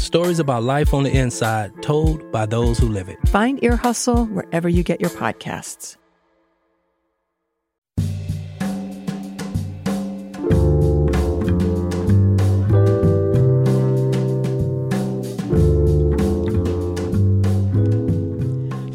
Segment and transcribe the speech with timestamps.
[0.00, 3.18] stories about life on the inside told by those who live it.
[3.28, 5.96] Find Ear Hustle wherever you get your podcasts.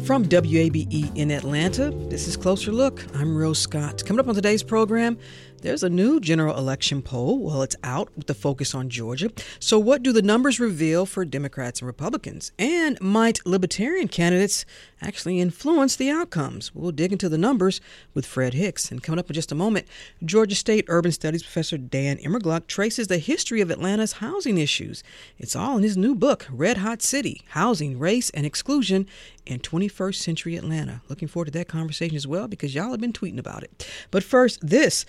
[0.06, 3.04] From WABE in Atlanta, this is Closer Look.
[3.14, 4.02] I'm Rose Scott.
[4.06, 5.18] Coming up on today's program,
[5.66, 7.40] there's a new general election poll.
[7.40, 9.32] Well, it's out with the focus on Georgia.
[9.58, 12.52] So, what do the numbers reveal for Democrats and Republicans?
[12.56, 14.64] And might libertarian candidates
[15.02, 16.72] actually influence the outcomes?
[16.72, 17.80] We'll dig into the numbers
[18.14, 18.92] with Fred Hicks.
[18.92, 19.88] And coming up in just a moment,
[20.24, 25.02] Georgia State Urban Studies professor Dan Immergluck traces the history of Atlanta's housing issues.
[25.36, 29.08] It's all in his new book, Red Hot City Housing, Race, and Exclusion
[29.46, 31.02] in 21st Century Atlanta.
[31.08, 33.88] Looking forward to that conversation as well because y'all have been tweeting about it.
[34.10, 35.06] But first, this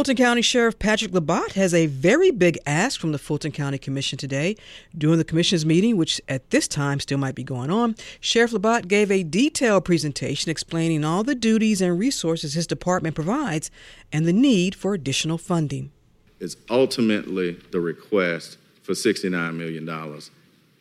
[0.00, 4.16] Fulton County Sheriff Patrick Labat has a very big ask from the Fulton County Commission
[4.16, 4.56] today.
[4.96, 8.88] During the Commission's meeting, which at this time still might be going on, Sheriff Labat
[8.88, 13.70] gave a detailed presentation explaining all the duties and resources his department provides
[14.10, 15.92] and the need for additional funding.
[16.38, 19.86] It's ultimately the request for $69 million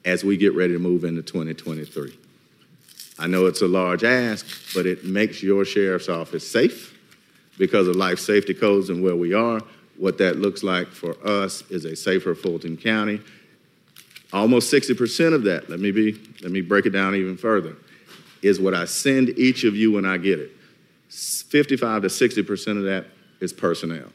[0.05, 2.17] as we get ready to move into 2023.
[3.19, 6.95] I know it's a large ask, but it makes your sheriff's office safe
[7.59, 9.61] because of life safety codes and where we are.
[9.97, 13.21] What that looks like for us is a safer Fulton County.
[14.31, 17.75] Almost 60% of that, let me be, let me break it down even further,
[18.41, 20.51] is what I send each of you when I get it.
[21.09, 23.07] 55 to 60% of that
[23.41, 24.09] is personnel.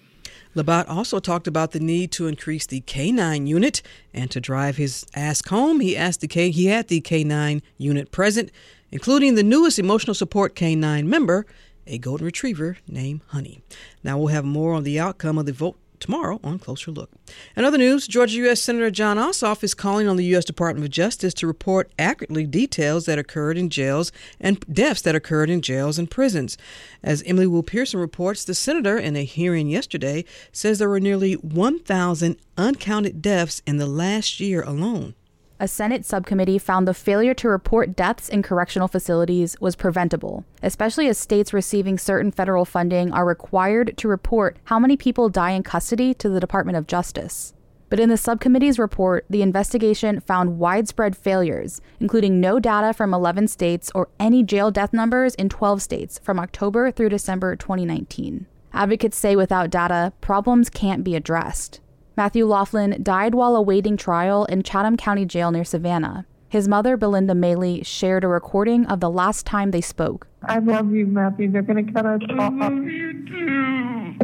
[0.54, 3.82] Labat also talked about the need to increase the K9 unit,
[4.14, 8.12] and to drive his ask home, he asked the K he had the K9 unit
[8.12, 8.52] present,
[8.92, 11.44] including the newest emotional support K9 member,
[11.86, 13.60] a golden retriever named Honey.
[14.02, 17.10] Now we'll have more on the outcome of the vote tomorrow on Closer Look.
[17.56, 18.62] In other news, Georgia U.S.
[18.62, 20.44] Senator Jon Ossoff is calling on the U.S.
[20.44, 25.48] Department of Justice to report accurately details that occurred in jails and deaths that occurred
[25.48, 26.58] in jails and prisons.
[27.02, 31.34] As Emily Wu Pearson reports, the senator, in a hearing yesterday, says there were nearly
[31.34, 35.14] 1,000 uncounted deaths in the last year alone
[35.60, 41.06] a Senate subcommittee found the failure to report deaths in correctional facilities was preventable, especially
[41.06, 45.62] as states receiving certain federal funding are required to report how many people die in
[45.62, 47.54] custody to the Department of Justice.
[47.88, 53.46] But in the subcommittee's report, the investigation found widespread failures, including no data from 11
[53.46, 58.46] states or any jail death numbers in 12 states from October through December 2019.
[58.72, 61.80] Advocates say without data, problems can't be addressed.
[62.16, 66.26] Matthew Loflin died while awaiting trial in Chatham County Jail near Savannah.
[66.48, 70.28] His mother, Belinda Maley, shared a recording of the last time they spoke.
[70.44, 71.50] I love you, Matthew.
[71.50, 72.52] They're going to cut us off.
[72.52, 74.16] I love you too.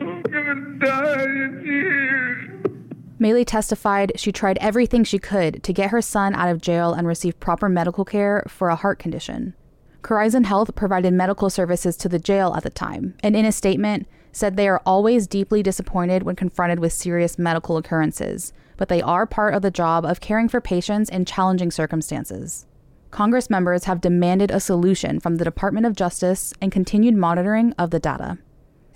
[0.00, 2.62] I'm going to die in here.
[3.18, 7.08] Maley testified she tried everything she could to get her son out of jail and
[7.08, 9.54] receive proper medical care for a heart condition.
[10.02, 14.06] Corizon Health provided medical services to the jail at the time, and in a statement,
[14.36, 19.26] said they are always deeply disappointed when confronted with serious medical occurrences, but they are
[19.26, 22.66] part of the job of caring for patients in challenging circumstances.
[23.10, 27.90] Congress members have demanded a solution from the Department of Justice and continued monitoring of
[27.90, 28.36] the data.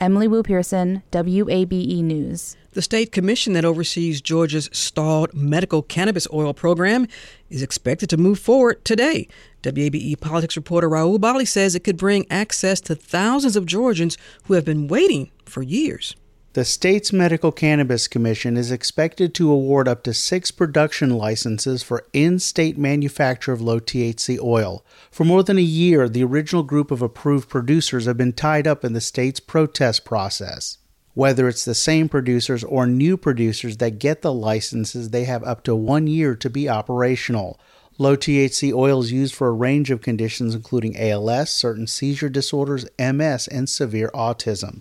[0.01, 2.57] Emily Wu Pearson, WABE News.
[2.73, 7.07] The state commission that oversees Georgia's stalled medical cannabis oil program
[7.51, 9.29] is expected to move forward today.
[9.63, 14.55] WABE politics reporter Rahul Bali says it could bring access to thousands of Georgians who
[14.55, 16.17] have been waiting for years.
[16.53, 22.05] The state's Medical Cannabis Commission is expected to award up to six production licenses for
[22.13, 24.85] in state manufacture of low THC oil.
[25.13, 28.85] For more than a year, the original group of approved producers have been tied up
[28.85, 30.79] in the state's protest process.
[31.15, 35.63] Whether it's the same producers or new producers that get the licenses, they have up
[35.65, 37.61] to one year to be operational.
[37.97, 42.89] Low THC oil is used for a range of conditions, including ALS, certain seizure disorders,
[42.99, 44.81] MS, and severe autism.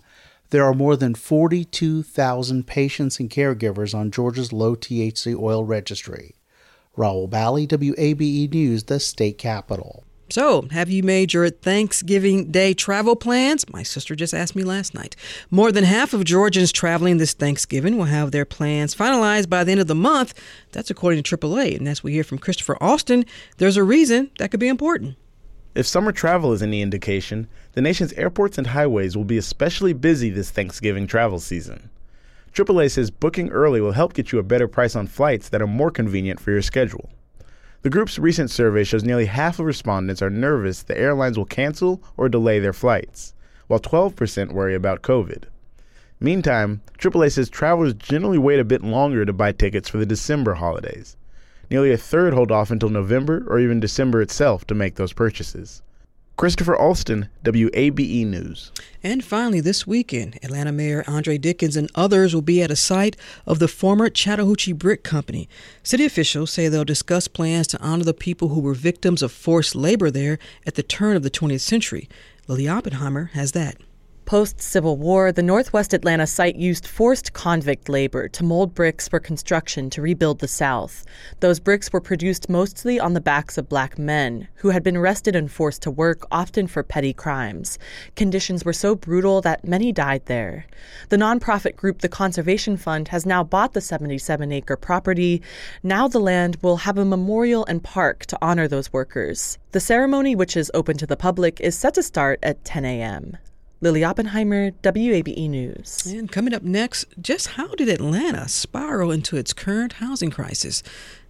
[0.50, 6.34] There are more than 42,000 patients and caregivers on Georgia's low THC oil registry.
[6.96, 10.04] Rahul Bali, WABE News, the state capital.
[10.28, 13.68] So, have you made your Thanksgiving Day travel plans?
[13.72, 15.16] My sister just asked me last night.
[15.50, 19.72] More than half of Georgians traveling this Thanksgiving will have their plans finalized by the
[19.72, 20.34] end of the month.
[20.70, 21.76] That's according to AAA.
[21.76, 23.24] And as we hear from Christopher Alston,
[23.58, 25.16] there's a reason that could be important.
[25.72, 30.28] If summer travel is any indication, the nation's airports and highways will be especially busy
[30.28, 31.90] this Thanksgiving travel season.
[32.52, 35.68] AAA says booking early will help get you a better price on flights that are
[35.68, 37.08] more convenient for your schedule.
[37.82, 42.02] The group's recent survey shows nearly half of respondents are nervous the airlines will cancel
[42.16, 43.32] or delay their flights,
[43.68, 45.44] while 12% worry about COVID.
[46.18, 50.54] Meantime, AAA says travelers generally wait a bit longer to buy tickets for the December
[50.54, 51.16] holidays.
[51.70, 55.82] Nearly a third hold off until November or even December itself to make those purchases.
[56.36, 58.72] Christopher Alston, WABE News.
[59.02, 63.14] And finally, this weekend, Atlanta Mayor Andre Dickens and others will be at a site
[63.46, 65.50] of the former Chattahoochee Brick Company.
[65.82, 69.76] City officials say they'll discuss plans to honor the people who were victims of forced
[69.76, 72.08] labor there at the turn of the 20th century.
[72.48, 73.76] Lily Oppenheimer has that.
[74.30, 79.18] Post Civil War, the Northwest Atlanta site used forced convict labor to mold bricks for
[79.18, 81.04] construction to rebuild the South.
[81.40, 85.34] Those bricks were produced mostly on the backs of black men who had been arrested
[85.34, 87.76] and forced to work, often for petty crimes.
[88.14, 90.64] Conditions were so brutal that many died there.
[91.08, 95.42] The nonprofit group, the Conservation Fund, has now bought the 77 acre property.
[95.82, 99.58] Now the land will have a memorial and park to honor those workers.
[99.72, 103.36] The ceremony, which is open to the public, is set to start at 10 a.m.
[103.82, 106.04] Lily Oppenheimer, WABE News.
[106.04, 110.82] And coming up next, just how did Atlanta spiral into its current housing crisis?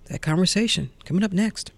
[0.07, 1.71] That conversation coming up next.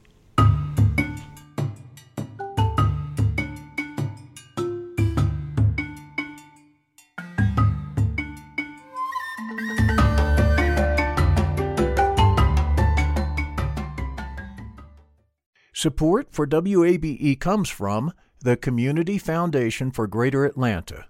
[15.74, 21.06] Support for WABE comes from the Community Foundation for Greater Atlanta.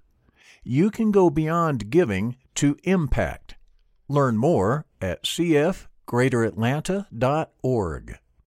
[0.62, 3.56] You can go beyond giving to impact.
[4.08, 8.18] Learn more at cfgreateratlanta.org.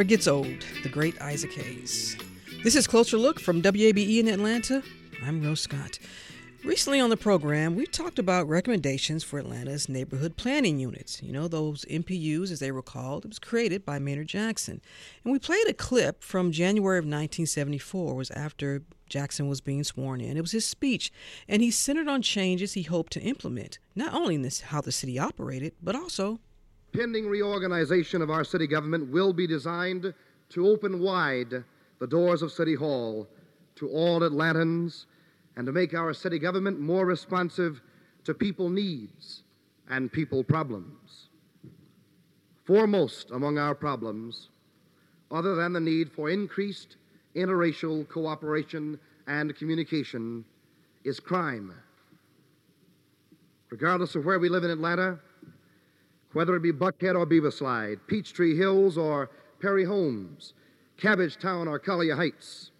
[0.00, 0.64] Never gets old.
[0.82, 2.16] The great Isaac Hayes.
[2.64, 4.82] This is Closer Look from WABE in Atlanta.
[5.22, 5.98] I'm Rose Scott.
[6.64, 11.22] Recently on the program, we talked about recommendations for Atlanta's neighborhood planning units.
[11.22, 13.26] You know, those NPUs, as they were called.
[13.26, 14.80] It was created by Maynard Jackson.
[15.22, 18.12] And we played a clip from January of 1974.
[18.12, 20.38] It was after Jackson was being sworn in.
[20.38, 21.12] It was his speech,
[21.46, 24.92] and he centered on changes he hoped to implement, not only in this, how the
[24.92, 26.40] city operated, but also
[26.92, 30.12] pending reorganization of our city government will be designed
[30.50, 31.64] to open wide
[31.98, 33.28] the doors of City Hall
[33.76, 35.06] to all Atlantans
[35.56, 37.80] and to make our city government more responsive
[38.24, 39.42] to people needs
[39.88, 41.28] and people problems.
[42.64, 44.48] Foremost among our problems,
[45.30, 46.96] other than the need for increased
[47.34, 50.44] interracial cooperation and communication,
[51.04, 51.72] is crime.
[53.70, 55.18] Regardless of where we live in Atlanta,
[56.32, 60.54] whether it be Buckhead or Beaverslide, Peachtree Hills or Perry Homes,
[60.96, 62.70] Cabbage Town or Collier Heights,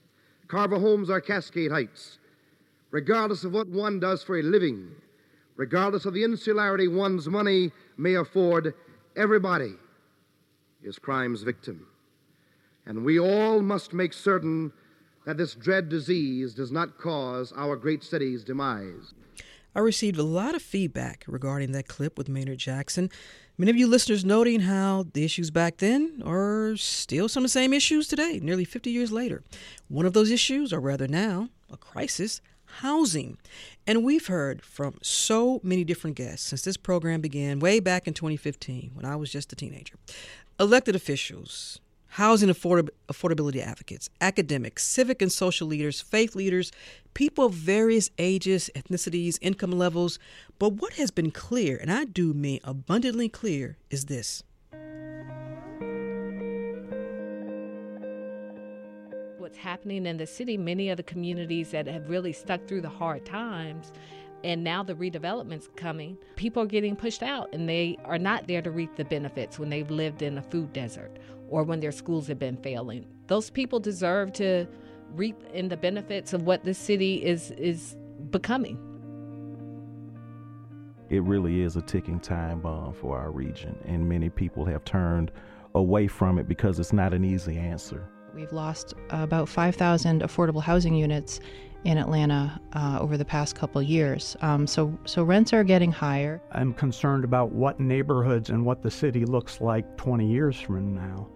[0.49, 2.19] Carver Homes or Cascade Heights,
[2.90, 4.90] regardless of what one does for a living,
[5.57, 8.75] regardless of the insularity one's money may afford,
[9.16, 9.75] everybody
[10.83, 11.87] is crime's victim.
[12.87, 14.73] And we all must make certain
[15.26, 19.12] that this dread disease does not cause our great city's demise.
[19.75, 23.09] I received a lot of feedback regarding that clip with Maynard Jackson.
[23.57, 27.53] Many of you listeners noting how the issues back then are still some of the
[27.53, 29.45] same issues today, nearly 50 years later.
[29.89, 32.41] One of those issues, or rather now, a crisis,
[32.79, 33.39] housing.
[33.87, 38.15] And we've heard from so many different guests since this program began way back in
[38.15, 39.95] 2015 when I was just a teenager.
[40.59, 46.73] Elected officials, housing afford- affordability advocates, academics, civic and social leaders, faith leaders,
[47.14, 50.19] people of various ages, ethnicities, income levels.
[50.59, 54.43] But what has been clear, and I do mean abundantly clear, is this.
[59.38, 62.88] what's happening in the city, many of the communities that have really stuck through the
[62.88, 63.90] hard times,
[64.45, 68.62] and now the redevelopment's coming, people are getting pushed out and they are not there
[68.62, 71.11] to reap the benefits when they've lived in a food desert
[71.50, 73.04] or when their schools have been failing.
[73.26, 74.66] Those people deserve to
[75.14, 77.97] reap in the benefits of what the city is is
[78.30, 78.78] becoming.
[81.11, 85.33] It really is a ticking time bomb for our region, and many people have turned
[85.75, 88.09] away from it because it's not an easy answer.
[88.33, 91.40] We've lost about 5,000 affordable housing units
[91.85, 94.37] in Atlanta uh, over the past couple years.
[94.40, 96.40] Um, so, so rents are getting higher.
[96.52, 101.28] I'm concerned about what neighborhoods and what the city looks like 20 years from now.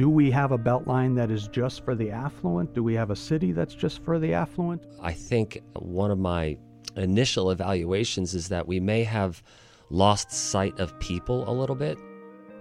[0.00, 2.72] Do we have a beltline that is just for the affluent?
[2.72, 4.82] Do we have a city that's just for the affluent?
[5.02, 6.56] I think one of my
[6.96, 9.42] initial evaluations is that we may have
[9.90, 11.98] lost sight of people a little bit.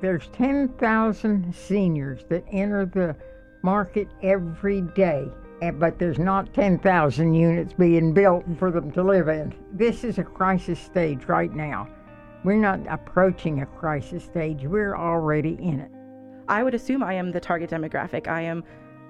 [0.02, 3.16] There's 10,000 seniors that enter the
[3.62, 5.26] market every day,
[5.76, 9.56] but there's not 10,000 units being built for them to live in.
[9.72, 11.88] This is a crisis stage right now.
[12.44, 15.92] We're not approaching a crisis stage, we're already in it.
[16.50, 18.28] I would assume I am the target demographic.
[18.28, 18.64] I am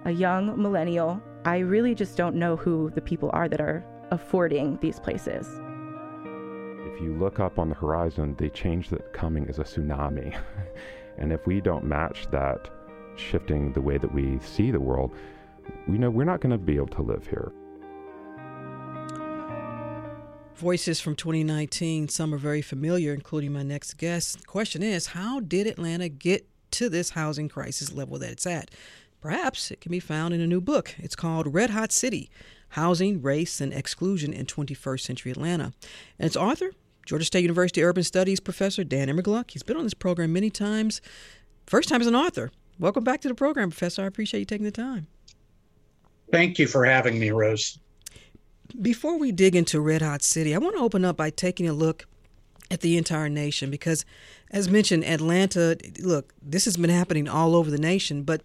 [0.04, 1.22] a young millennial.
[1.46, 5.48] I really just don't know who the people are that are affording these places.
[6.86, 10.38] If you look up on the horizon, the change that's coming is a tsunami.
[11.18, 12.70] and if we don't match that
[13.16, 15.16] shifting the way that we see the world,
[15.88, 17.54] we know we're not going to be able to live here.
[20.56, 24.40] Voices from 2019, some are very familiar, including my next guest.
[24.40, 28.72] The question is how did Atlanta get to this housing crisis level that it's at?
[29.22, 30.96] Perhaps it can be found in a new book.
[30.98, 32.30] It's called Red Hot City
[32.70, 35.74] Housing, Race, and Exclusion in 21st Century Atlanta.
[36.18, 36.72] And its author,
[37.06, 39.52] Georgia State University Urban Studies professor Dan Immergluck.
[39.52, 41.02] He's been on this program many times.
[41.66, 42.52] First time as an author.
[42.80, 44.04] Welcome back to the program, Professor.
[44.04, 45.08] I appreciate you taking the time.
[46.32, 47.80] Thank you for having me, Rose.
[48.82, 51.74] Before we dig into Red Hot City, I want to open up by taking a
[51.74, 52.06] look
[52.72, 54.06] at the entire nation because,
[54.52, 58.42] as mentioned, Atlanta, look, this has been happening all over the nation, but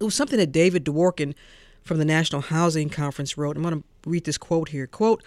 [0.00, 1.34] it was something that David Dworkin
[1.82, 3.56] from the National Housing Conference wrote.
[3.56, 4.86] I'm going to read this quote here.
[4.86, 5.22] Quote,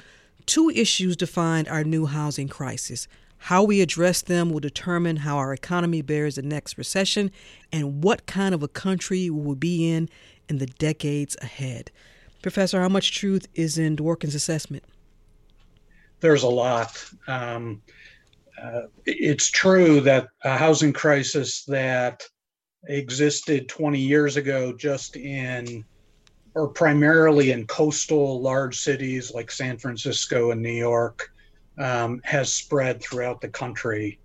[0.46, 3.08] two issues define our new housing crisis.
[3.38, 7.32] How we address them will determine how our economy bears the next recession
[7.72, 10.10] and what kind of a country we will be in
[10.50, 11.92] in the decades ahead.
[12.42, 14.84] Professor, how much truth is in Dworkin's assessment?
[16.20, 17.04] There's a lot.
[17.28, 17.82] Um,
[18.62, 22.24] uh, it's true that a housing crisis that
[22.88, 25.84] existed 20 years ago just in
[26.56, 31.30] or primarily in coastal large cities like San Francisco and New York
[31.78, 34.20] um, has spread throughout the country.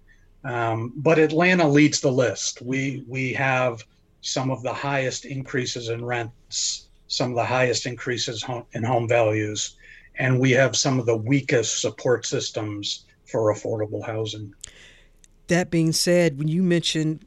[0.44, 2.62] Um, but Atlanta leads the list.
[2.62, 3.82] We we have
[4.22, 9.76] some of the highest increases in rents some of the highest increases in home values,
[10.18, 14.54] and we have some of the weakest support systems for affordable housing.
[15.48, 17.24] That being said, when you mentioned,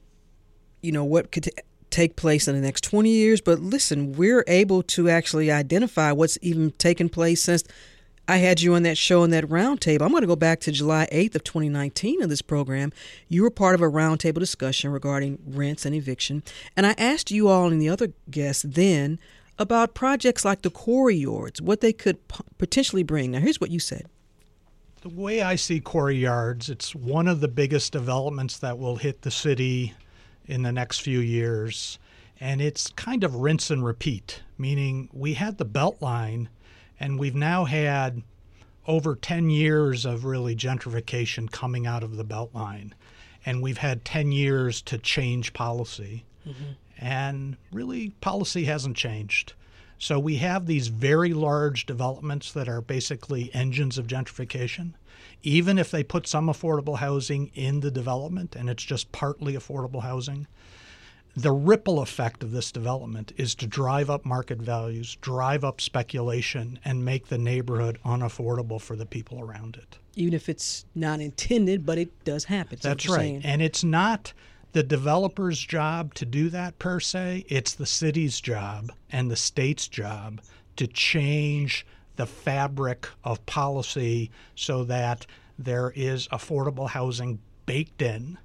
[0.81, 1.51] you know, what could t-
[1.89, 6.37] take place in the next 20 years, but listen, we're able to actually identify what's
[6.41, 7.63] even taken place since
[8.27, 10.01] I had you on that show on that roundtable.
[10.01, 12.91] I'm going to go back to July 8th of 2019 in this program.
[13.27, 16.43] You were part of a roundtable discussion regarding rents and eviction,
[16.75, 19.19] and I asked you all and the other guests then
[19.57, 22.17] about projects like the Quarry Yards, what they could
[22.57, 23.31] potentially bring.
[23.31, 24.07] Now, here's what you said.
[25.05, 29.21] The way I see Quarry Yards, it's one of the biggest developments that will hit
[29.21, 29.93] the city
[30.47, 31.99] in the next few years.
[32.39, 36.47] And it's kind of rinse and repeat, meaning we had the Beltline,
[36.99, 38.23] and we've now had
[38.87, 42.93] over 10 years of really gentrification coming out of the Beltline.
[43.45, 46.25] And we've had 10 years to change policy.
[46.47, 49.53] Mm-hmm and really policy hasn't changed.
[49.97, 54.93] So we have these very large developments that are basically engines of gentrification.
[55.41, 60.01] Even if they put some affordable housing in the development and it's just partly affordable
[60.01, 60.47] housing,
[61.35, 66.79] the ripple effect of this development is to drive up market values, drive up speculation,
[66.85, 69.97] and make the neighborhood unaffordable for the people around it.
[70.15, 72.79] Even if it's not intended, but it does happen.
[72.81, 73.19] That's right.
[73.19, 73.41] Saying.
[73.43, 74.31] And it's not
[74.75, 77.45] the developer's job to do that per se.
[77.47, 80.41] It's the city's job and the state's job
[80.75, 81.85] to change
[82.17, 85.25] the fabric of policy so that
[85.57, 88.37] there is affordable housing baked in,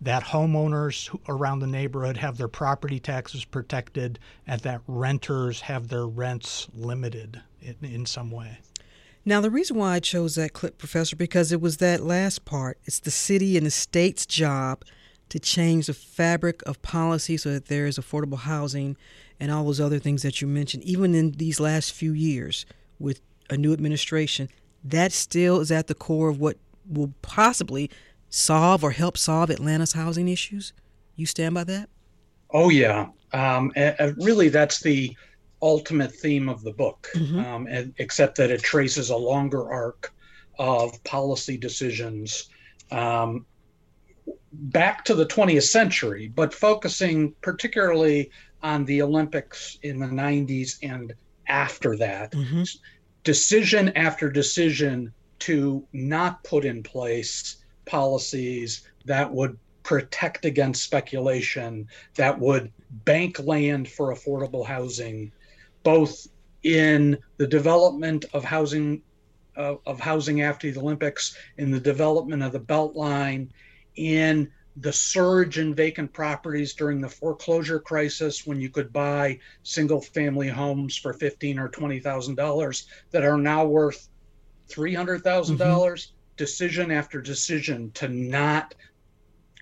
[0.00, 4.18] that homeowners around the neighborhood have their property taxes protected,
[4.48, 8.58] and that renters have their rents limited in, in some way.
[9.24, 12.78] Now, the reason why I chose that clip, Professor, because it was that last part.
[12.84, 14.82] It's the city and the state's job
[15.28, 18.96] to change the fabric of policy so that there is affordable housing
[19.40, 22.66] and all those other things that you mentioned, even in these last few years
[22.98, 23.20] with
[23.50, 24.48] a new administration,
[24.84, 26.56] that still is at the core of what
[26.88, 27.90] will possibly
[28.30, 30.72] solve or help solve Atlanta's housing issues?
[31.16, 31.88] You stand by that?
[32.50, 33.08] Oh, yeah.
[33.32, 35.16] Um, and, and really, that's the
[35.60, 37.38] ultimate theme of the book, Mm-hmm.
[37.38, 40.12] um, and, except that it traces a longer arc
[40.58, 42.48] of policy decisions
[42.90, 43.44] um,
[44.52, 48.30] back to the 20th century, but focusing particularly
[48.62, 51.12] on the Olympics in the 90s and
[51.46, 52.32] after that.
[52.32, 52.62] Mm-hmm.
[53.24, 62.38] Decision after decision to not put in place policies that would protect against speculation, that
[62.38, 62.70] would
[63.04, 65.32] bank land for affordable housing,
[65.82, 66.26] both
[66.62, 69.02] in the development of housing
[69.56, 73.48] uh, of housing after the Olympics, in the development of the Beltline,
[73.98, 80.00] in the surge in vacant properties during the foreclosure crisis when you could buy single
[80.00, 84.08] family homes for fifteen or twenty thousand dollars that are now worth
[84.68, 85.68] three hundred thousand mm-hmm.
[85.68, 86.12] dollars.
[86.36, 88.76] Decision after decision to not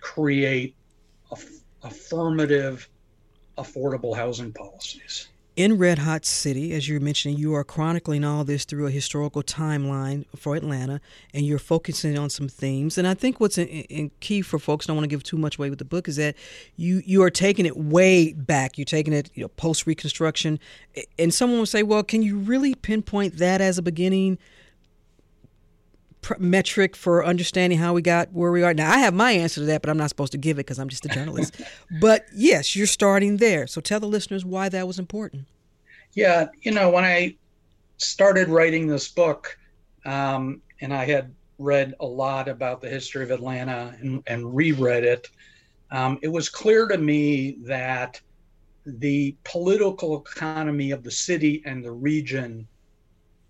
[0.00, 0.76] create
[1.32, 2.86] aff- affirmative
[3.56, 5.28] affordable housing policies.
[5.56, 9.42] In Red Hot City, as you're mentioning, you are chronicling all this through a historical
[9.42, 11.00] timeline for Atlanta,
[11.32, 12.98] and you're focusing on some themes.
[12.98, 15.56] And I think what's in, in key for folks, don't want to give too much
[15.56, 16.36] away with the book, is that
[16.76, 18.76] you you are taking it way back.
[18.76, 20.60] You're taking it you know, post Reconstruction,
[21.18, 24.36] and someone will say, "Well, can you really pinpoint that as a beginning?"
[26.26, 28.75] Pr- metric for understanding how we got where we are.
[28.75, 30.80] Now, I have my answer to that, but I'm not supposed to give it because
[30.80, 31.61] I'm just a journalist.
[32.00, 33.68] but yes, you're starting there.
[33.68, 35.47] So tell the listeners why that was important.
[36.14, 37.37] Yeah, you know, when I
[37.99, 39.56] started writing this book,
[40.04, 45.04] um, and I had read a lot about the history of Atlanta and, and reread
[45.04, 45.30] it,
[45.92, 48.21] um, it was clear to me that
[48.85, 52.66] the political economy of the city and the region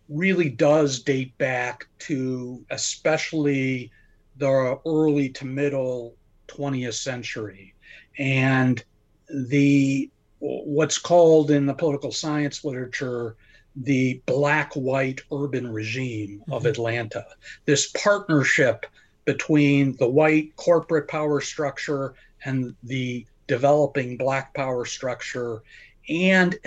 [0.08, 3.90] really does date back to especially
[4.38, 6.14] the early to middle
[6.48, 7.74] 20th century.
[8.18, 8.82] And
[9.28, 13.36] the what's called in the political science literature
[13.76, 16.68] the black white urban regime of mm-hmm.
[16.68, 17.26] Atlanta.
[17.66, 18.86] This partnership
[19.24, 22.14] between the white corporate power structure
[22.44, 25.62] and the developing black power structure
[26.08, 26.58] and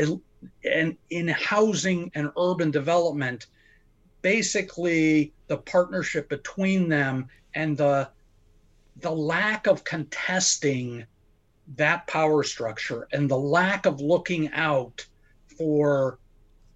[0.63, 3.47] and in housing and urban development
[4.21, 8.09] basically the partnership between them and the
[8.97, 11.05] the lack of contesting
[11.75, 15.05] that power structure and the lack of looking out
[15.57, 16.19] for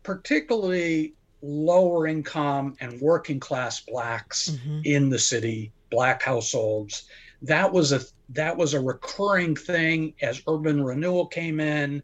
[0.04, 4.80] particularly lower income and working class blacks Mm-hmm.
[4.86, 7.06] in the city black households
[7.42, 12.02] that was a that was a recurring thing as urban renewal came in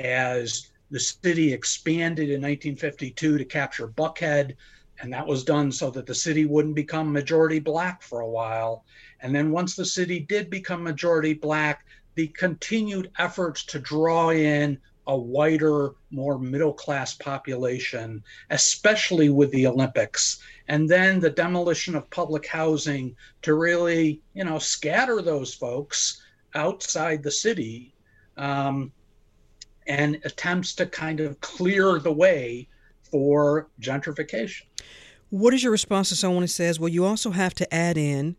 [0.00, 4.54] as the city expanded in 1952 to capture Buckhead,
[5.00, 8.84] and that was done so that the city wouldn't become majority black for a while.
[9.20, 14.78] And then once the city did become majority black, the continued efforts to draw in
[15.06, 22.10] a wider, more middle class population, especially with the Olympics, and then the demolition of
[22.10, 26.22] public housing to really, you know, scatter those folks
[26.54, 27.94] outside the city.
[28.36, 28.92] Um,
[29.88, 32.68] and attempts to kind of clear the way
[33.10, 34.62] for gentrification.
[35.30, 38.36] What is your response to someone who says, well, you also have to add in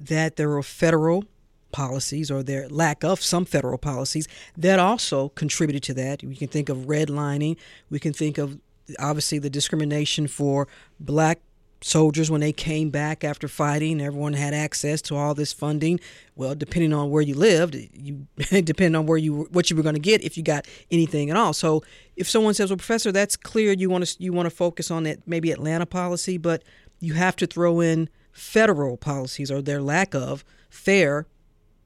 [0.00, 1.24] that there are federal
[1.72, 6.22] policies or their lack of some federal policies that also contributed to that?
[6.22, 7.56] We can think of redlining,
[7.90, 8.58] we can think of
[8.98, 11.40] obviously the discrimination for black
[11.80, 16.00] soldiers when they came back after fighting everyone had access to all this funding.
[16.34, 18.26] Well depending on where you lived you
[18.62, 21.36] depend on where you what you were going to get if you got anything at
[21.36, 21.52] all.
[21.52, 21.82] So
[22.16, 25.04] if someone says well professor that's clear you want to you want to focus on
[25.04, 26.62] that maybe atlanta policy but
[27.00, 31.26] you have to throw in federal policies or their lack of fair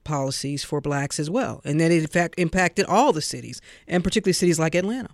[0.03, 1.61] policies for blacks as well.
[1.63, 5.09] And that it in fact impacted all the cities and particularly cities like atlanta.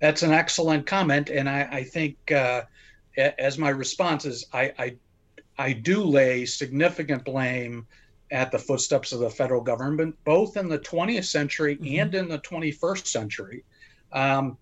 [0.00, 2.62] That's an excellent comment and i, I think uh,
[3.16, 4.96] as my response is I, I
[5.58, 7.86] I do lay significant blame
[8.30, 12.00] at the footsteps of the federal government, both in the 20th century mm-hmm.
[12.00, 13.64] and in the 21st century.
[14.12, 14.56] Um,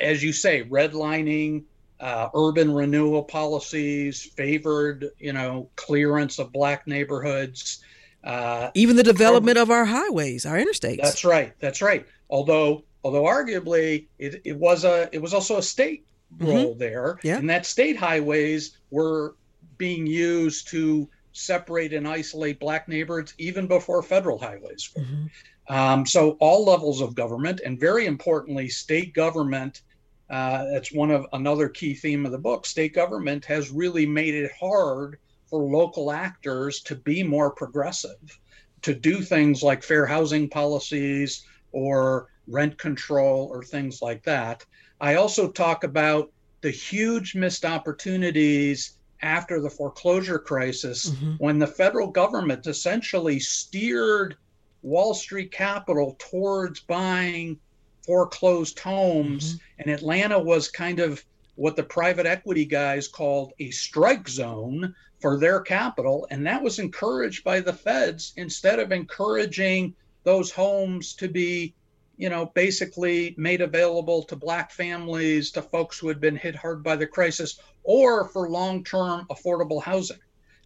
[0.00, 1.64] as you say, redlining,
[2.00, 7.84] uh, urban renewal policies favored, you know, clearance of black neighborhoods.
[8.24, 11.02] Uh, Even the development of our highways, our interstates.
[11.02, 11.52] That's right.
[11.60, 12.06] That's right.
[12.30, 16.06] Although, although arguably it, it was a, it was also a state
[16.38, 16.78] role mm-hmm.
[16.78, 17.18] there.
[17.22, 17.38] Yeah.
[17.38, 19.34] And that state highways were
[19.78, 25.02] being used to separate and isolate black neighborhoods even before federal highways were.
[25.02, 25.74] Mm-hmm.
[25.74, 29.82] Um, so all levels of government, and very importantly, state government.
[30.28, 32.66] Uh, that's one of another key theme of the book.
[32.66, 38.38] State government has really made it hard for local actors to be more progressive,
[38.82, 44.64] to do things like fair housing policies or rent control or things like that.
[45.00, 51.32] I also talk about the huge missed opportunities after the foreclosure crisis mm-hmm.
[51.38, 54.36] when the federal government essentially steered
[54.82, 57.58] Wall Street capital towards buying
[58.04, 59.54] foreclosed homes.
[59.54, 59.80] Mm-hmm.
[59.80, 61.24] And Atlanta was kind of
[61.56, 66.26] what the private equity guys called a strike zone for their capital.
[66.30, 71.74] And that was encouraged by the feds instead of encouraging those homes to be
[72.20, 76.84] you know, basically made available to black families, to folks who had been hit hard
[76.84, 80.18] by the crisis, or for long term affordable housing.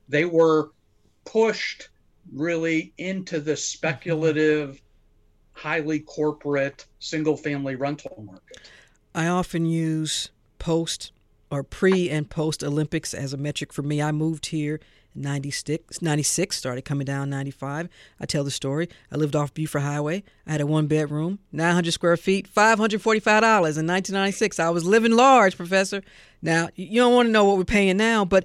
[0.09, 0.73] They were
[1.25, 1.91] pushed
[2.33, 4.83] really into the speculative,
[5.53, 8.69] highly corporate single family rental market.
[9.15, 11.13] I often use post
[11.53, 14.03] or pre and post Olympics as a metric for me.
[14.03, 14.81] I moved here
[15.15, 17.89] 96, 96, started coming down 95.
[18.21, 18.89] I tell the story.
[19.13, 20.25] I lived off Buford Highway.
[20.47, 24.59] I had a one bedroom, 900 square feet, $545 in 1996.
[24.59, 26.03] I was living large, Professor.
[26.43, 28.45] Now, you don't want to know what we're paying now, but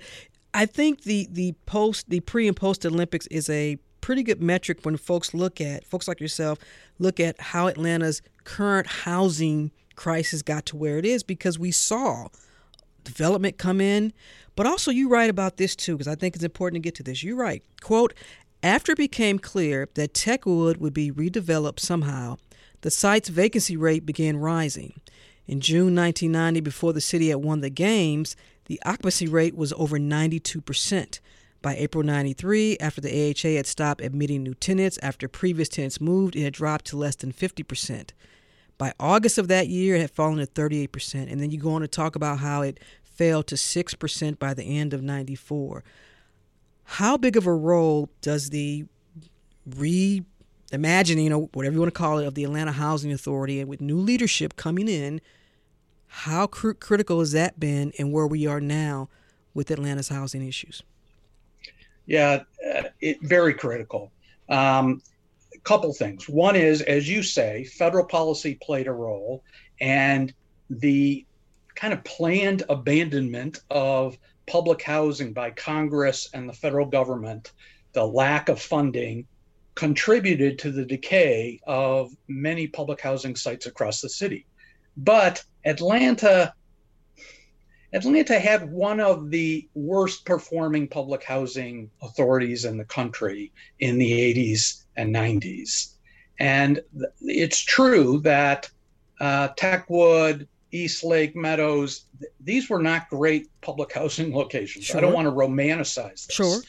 [0.53, 4.79] I think the, the post, the pre and post Olympics is a pretty good metric
[4.83, 6.57] when folks look at, folks like yourself,
[6.97, 12.27] look at how Atlanta's current housing crisis got to where it is because we saw
[13.03, 14.13] development come in
[14.59, 17.03] but also, you write about this too, because I think it's important to get to
[17.03, 17.23] this.
[17.23, 18.13] You write, quote,
[18.61, 22.35] after it became clear that Techwood would be redeveloped somehow,
[22.81, 24.99] the site's vacancy rate began rising.
[25.47, 28.35] In June 1990, before the city had won the games,
[28.65, 31.21] the occupancy rate was over 92%.
[31.61, 36.35] By April 93, after the AHA had stopped admitting new tenants after previous tenants moved,
[36.35, 38.09] it had dropped to less than 50%.
[38.79, 41.29] By August of that year, it had fallen to 38%.
[41.29, 44.63] And then you go on to talk about how it fell to 6% by the
[44.63, 45.83] end of 94.
[46.85, 48.85] How big of a role does the
[49.69, 53.69] reimagining, you know, whatever you want to call it, of the Atlanta Housing Authority and
[53.69, 55.19] with new leadership coming in,
[56.07, 59.09] how cr- critical has that been and where we are now
[59.53, 60.81] with Atlanta's housing issues?
[62.05, 64.09] Yeah, uh, it very critical.
[64.47, 65.01] Um,
[65.69, 66.27] couple things.
[66.27, 69.43] One is, as you say, federal policy played a role,
[69.79, 70.33] and
[70.67, 71.27] the
[71.75, 77.51] kind of planned abandonment of public housing by Congress and the federal government,
[77.93, 79.27] the lack of funding
[79.75, 84.47] contributed to the decay of many public housing sites across the city.
[84.97, 86.51] But Atlanta
[87.93, 94.11] Atlanta had one of the worst performing public housing authorities in the country in the
[94.11, 95.93] 80s and 90s.
[96.39, 96.81] And
[97.21, 98.69] it's true that
[99.19, 102.05] uh, Techwood, East Lake Meadows,
[102.41, 104.85] these were not great public housing locations.
[104.85, 104.97] Sure.
[104.97, 106.35] I don't want to romanticize this.
[106.35, 106.61] Sure.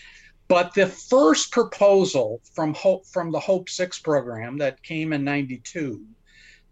[0.48, 6.04] But the first proposal from Hope from the Hope Six program that came in '92,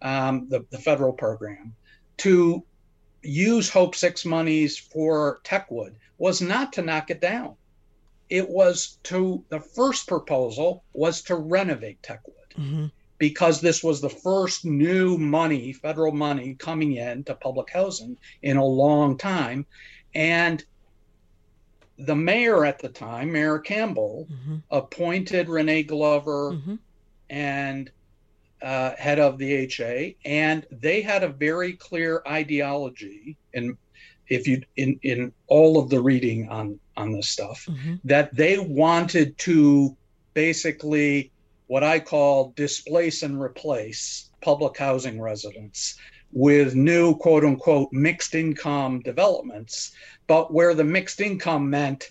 [0.03, 1.75] um, the, the federal program,
[2.19, 2.65] to
[3.23, 7.55] use Hope Six monies for Techwood was not to knock it down.
[8.31, 12.55] It was to the first proposal was to renovate Techwood.
[12.57, 12.87] Mm-hmm
[13.19, 18.57] because this was the first new money, federal money coming in to public housing in
[18.57, 19.67] a long time.
[20.15, 20.65] And
[21.99, 24.57] the mayor at the time, Mayor Campbell, mm-hmm.
[24.71, 26.77] appointed Renee Glover mm-hmm.
[27.29, 27.91] and
[28.63, 33.37] uh, head of the HA, and they had a very clear ideology.
[33.55, 33.77] And
[34.29, 37.95] if you in in all of the reading on on this stuff, mm-hmm.
[38.05, 39.97] that they wanted to
[40.35, 41.31] basically
[41.69, 45.97] what I call displace and replace public housing residents
[46.33, 49.93] with new quote unquote mixed income developments,
[50.27, 52.11] but where the mixed income meant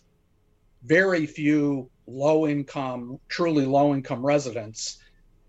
[0.86, 4.98] very few low income, truly low income residents,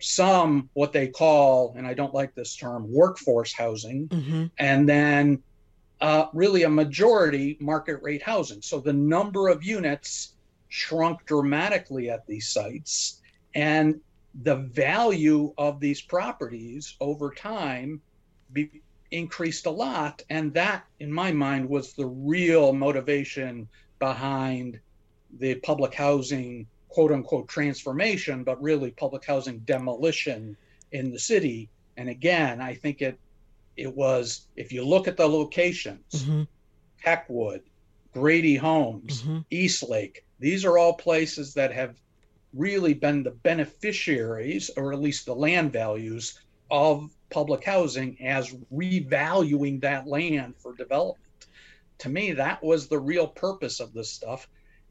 [0.01, 4.47] some what they call, and I don't like this term, workforce housing, mm-hmm.
[4.59, 5.43] and then
[6.01, 8.63] uh, really a majority market rate housing.
[8.63, 10.35] So the number of units
[10.69, 13.21] shrunk dramatically at these sites
[13.55, 14.01] and
[14.43, 18.01] the value of these properties over time
[18.53, 20.23] be, increased a lot.
[20.31, 24.79] And that, in my mind, was the real motivation behind
[25.39, 30.57] the public housing quote unquote transformation, but really public housing demolition
[30.93, 31.69] in the city.
[31.97, 33.19] And again, I think it
[33.79, 36.43] it was if you look at the locations, mm-hmm.
[37.05, 37.63] Techwood,
[38.13, 39.39] Grady Homes, mm-hmm.
[39.51, 42.01] Eastlake, these are all places that have
[42.53, 49.81] really been the beneficiaries, or at least the land values, of public housing as revaluing
[49.81, 51.25] that land for development.
[51.99, 54.49] To me, that was the real purpose of this stuff.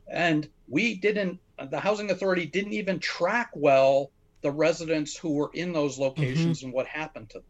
[0.07, 5.73] And we didn't, the housing authority didn't even track well the residents who were in
[5.73, 6.67] those locations mm-hmm.
[6.67, 7.47] and what happened to them.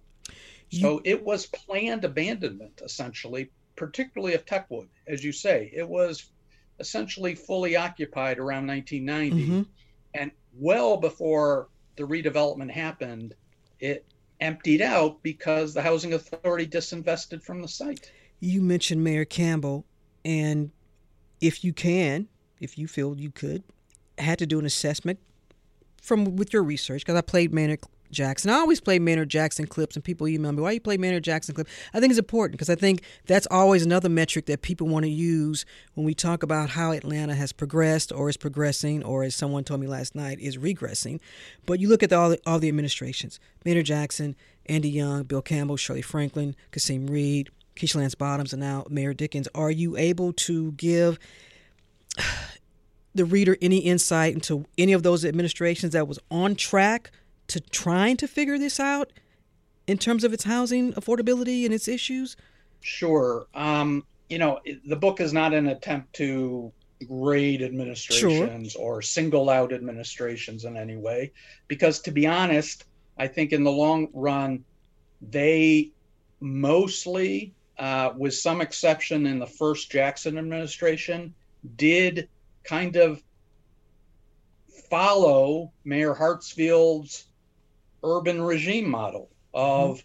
[0.70, 4.88] So it was planned abandonment, essentially, particularly of Techwood.
[5.08, 6.32] As you say, it was
[6.80, 9.46] essentially fully occupied around 1990.
[9.46, 9.62] Mm-hmm.
[10.14, 13.34] And well before the redevelopment happened,
[13.80, 14.06] it
[14.40, 18.12] emptied out because the housing authority disinvested from the site.
[18.40, 19.86] You mentioned Mayor Campbell,
[20.24, 20.72] and
[21.42, 22.28] if you can,
[22.60, 23.64] if you feel you could,
[24.18, 25.20] had to do an assessment
[26.02, 28.50] from with your research because I played Maynard Jackson.
[28.50, 31.56] I always play Maynard Jackson clips, and people email me, "Why you play Maynard Jackson
[31.56, 35.04] clip?" I think it's important because I think that's always another metric that people want
[35.04, 39.36] to use when we talk about how Atlanta has progressed, or is progressing, or as
[39.36, 41.20] someone told me last night, is regressing.
[41.66, 44.36] But you look at the, all the, all the administrations: Maynard Jackson,
[44.68, 49.48] Andy Young, Bill Campbell, Shirley Franklin, Kasim Reed, Keisha Lance Bottoms, and now Mayor Dickens.
[49.56, 51.20] Are you able to give
[53.16, 57.12] the reader any insight into any of those administrations that was on track?
[57.48, 59.12] To trying to figure this out
[59.88, 62.36] in terms of its housing affordability and its issues?
[62.82, 63.48] Sure.
[63.54, 66.72] Um, you know, the book is not an attempt to
[67.08, 68.82] grade administrations sure.
[68.82, 71.32] or single out administrations in any way,
[71.68, 72.86] because to be honest,
[73.18, 74.64] I think in the long run,
[75.22, 75.92] they
[76.40, 81.34] mostly, uh, with some exception in the first Jackson administration,
[81.76, 82.28] did
[82.64, 83.24] kind of
[84.90, 87.26] follow Mayor Hartsfield's
[88.04, 90.04] urban regime model of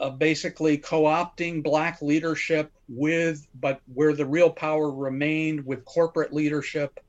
[0.00, 0.16] mm-hmm.
[0.18, 7.00] basically co-opting black leadership with but where the real power remained with corporate leadership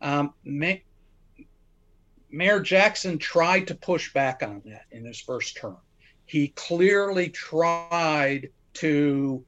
[0.00, 0.82] um, May,
[2.30, 5.78] mayor jackson tried to push back on that in his first term
[6.24, 9.44] he clearly tried to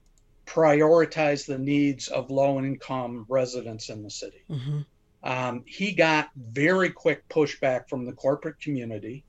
[0.46, 4.80] prioritize the needs of low income residents in the city mm-hmm.
[5.22, 9.24] um, he got very quick pushback from the corporate community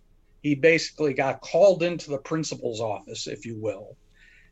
[0.45, 3.97] he basically got called into the principal's office, if you will,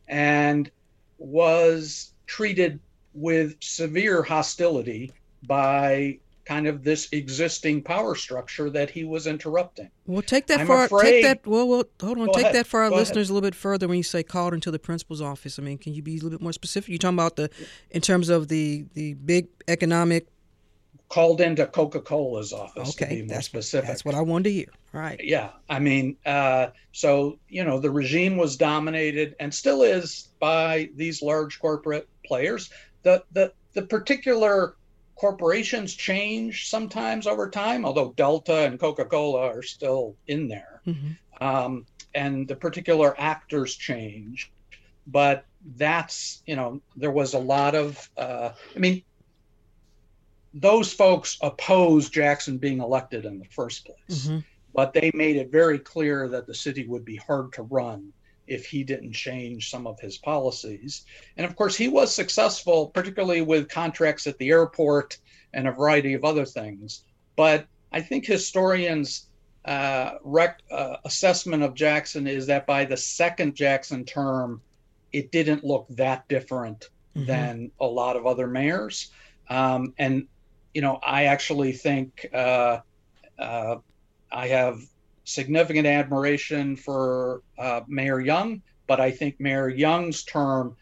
[0.07, 0.71] and
[1.19, 2.79] was treated
[3.13, 5.11] with severe hostility
[5.45, 9.87] by kind of this existing power structure that he was interrupting.
[10.07, 11.45] Well, take that I'm for afraid, take that.
[11.45, 12.25] Well, well, hold on.
[12.29, 13.29] Take ahead, that for our listeners ahead.
[13.29, 13.87] a little bit further.
[13.87, 16.31] When you say called into the principal's office, I mean, can you be a little
[16.31, 16.89] bit more specific?
[16.89, 17.51] You're talking about the,
[17.91, 20.25] in terms of the the big economic
[21.13, 22.89] called into Coca Cola's office.
[22.89, 23.87] Okay, that's specific.
[23.87, 24.69] That's what I wanted to hear.
[24.93, 25.19] Right.
[25.23, 30.89] Yeah, I mean, uh, so you know, the regime was dominated and still is by
[30.95, 32.71] these large corporate players.
[33.03, 34.75] The the the particular
[35.13, 41.45] corporations change sometimes over time, although Delta and Coca Cola are still in there, mm-hmm.
[41.45, 44.51] um, and the particular actors change.
[45.05, 45.45] But
[45.75, 48.09] that's you know, there was a lot of.
[48.17, 49.03] Uh, I mean,
[50.53, 54.39] those folks opposed Jackson being elected in the first place, mm-hmm.
[54.73, 58.13] but they made it very clear that the city would be hard to run
[58.45, 61.05] if he didn't change some of his policies.
[61.37, 65.17] And of course, he was successful, particularly with contracts at the airport
[65.53, 67.03] and a variety of other things.
[67.35, 69.27] But I think historians'
[69.65, 74.61] uh, rec- uh, assessment of Jackson is that by the second Jackson term,
[75.13, 77.25] it didn't look that different mm-hmm.
[77.25, 79.11] than a lot of other mayors.
[79.49, 80.27] Um, and
[80.73, 82.79] you know, I actually think uh,
[83.37, 83.75] uh,
[84.31, 84.79] I have
[85.23, 90.75] significant admiration for uh, Mayor Young, but I think Mayor Young's term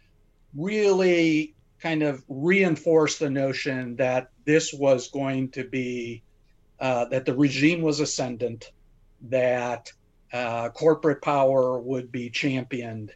[0.55, 6.23] really kind of reinforced the notion that this was going to be
[6.79, 8.71] uh, that the regime was ascendant,
[9.21, 9.91] that
[10.33, 13.11] uh, corporate power would be championed,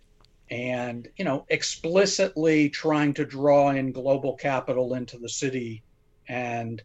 [0.51, 5.81] and you know explicitly trying to draw in global capital into the city
[6.27, 6.81] and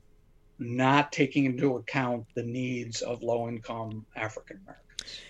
[0.59, 5.21] not taking into account the needs of low income African Americans.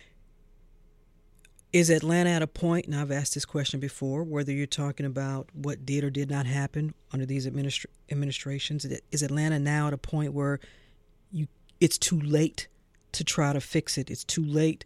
[1.72, 5.48] Is Atlanta at a point, and I've asked this question before, whether you're talking about
[5.52, 9.98] what did or did not happen under these administra- administrations, is Atlanta now at a
[9.98, 10.58] point where
[11.30, 11.46] you
[11.80, 12.66] it's too late
[13.12, 14.10] to try to fix it?
[14.10, 14.84] It's too late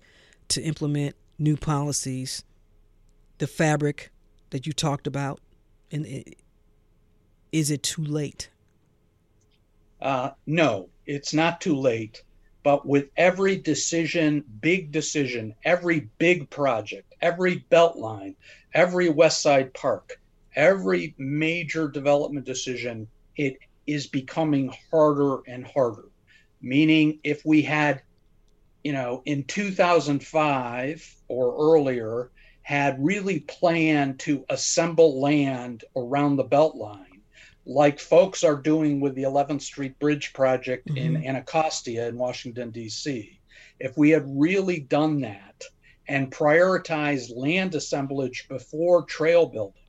[0.48, 2.44] to implement new policies,
[3.38, 4.10] the fabric
[4.50, 5.40] that you talked about,
[5.90, 6.06] and
[7.50, 8.50] is it too late?
[10.00, 12.22] Uh, no, it's not too late.
[12.62, 18.36] But with every decision, big decision, every big project, every beltline,
[18.72, 20.20] every West Side Park,
[20.56, 26.06] every major development decision, it is becoming harder and harder.
[26.60, 28.02] meaning if we had,
[28.82, 32.30] you know, in 2005 or earlier,
[32.62, 37.13] had really planned to assemble land around the Beltline,
[37.66, 41.16] like folks are doing with the 11th Street Bridge project mm-hmm.
[41.16, 43.40] in Anacostia in Washington, D.C.
[43.80, 45.64] If we had really done that
[46.06, 49.80] and prioritized land assemblage before trail building,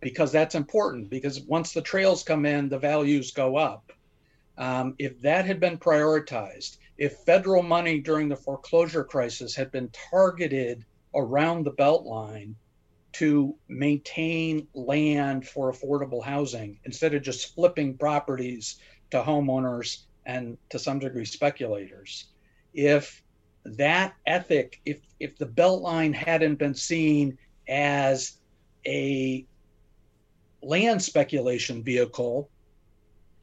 [0.00, 3.92] because that's important, because once the trails come in, the values go up.
[4.56, 9.90] Um, if that had been prioritized, if federal money during the foreclosure crisis had been
[10.10, 12.54] targeted around the Beltline
[13.12, 18.76] to maintain land for affordable housing instead of just flipping properties
[19.10, 22.26] to homeowners and to some degree speculators.
[22.74, 23.22] If
[23.64, 28.38] that ethic, if if the Beltline hadn't been seen as
[28.86, 29.46] a
[30.62, 32.50] land speculation vehicle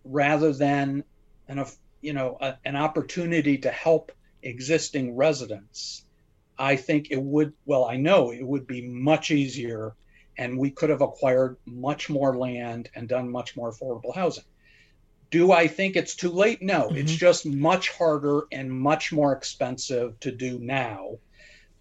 [0.03, 1.03] rather than
[1.47, 1.63] an
[2.01, 4.11] you know a, an opportunity to help
[4.43, 6.04] existing residents
[6.57, 9.95] I think it would, well, I know it would be much easier
[10.37, 14.43] and we could have acquired much more land and done much more affordable housing.
[15.31, 16.61] Do I think it's too late?
[16.61, 16.97] No, mm-hmm.
[16.97, 21.17] it's just much harder and much more expensive to do now.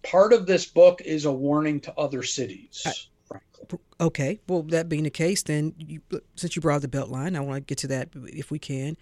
[0.03, 2.83] Part of this book is a warning to other cities.
[2.85, 2.93] I,
[3.27, 3.79] frankly.
[3.99, 6.01] Okay, well, that being the case, then you,
[6.35, 8.97] since you brought the Beltline, I want to get to that if we can.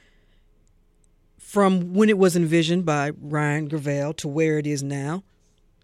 [1.38, 5.24] From when it was envisioned by Ryan Gravel to where it is now,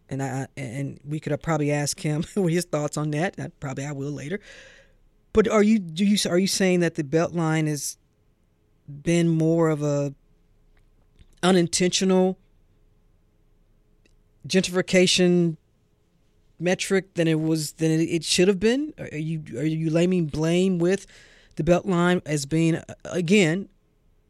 [0.10, 3.60] and I and we could probably asked him what his thoughts on that.
[3.60, 4.40] probably I will later.
[5.34, 7.98] But are you do you are you saying that the Beltline has
[8.88, 10.14] been more of a
[11.44, 12.38] unintentional
[14.48, 15.58] gentrification
[16.60, 18.94] metric than it was than it should have been?
[18.98, 21.06] Are you are you laying blame with
[21.56, 23.70] the Beltline as being again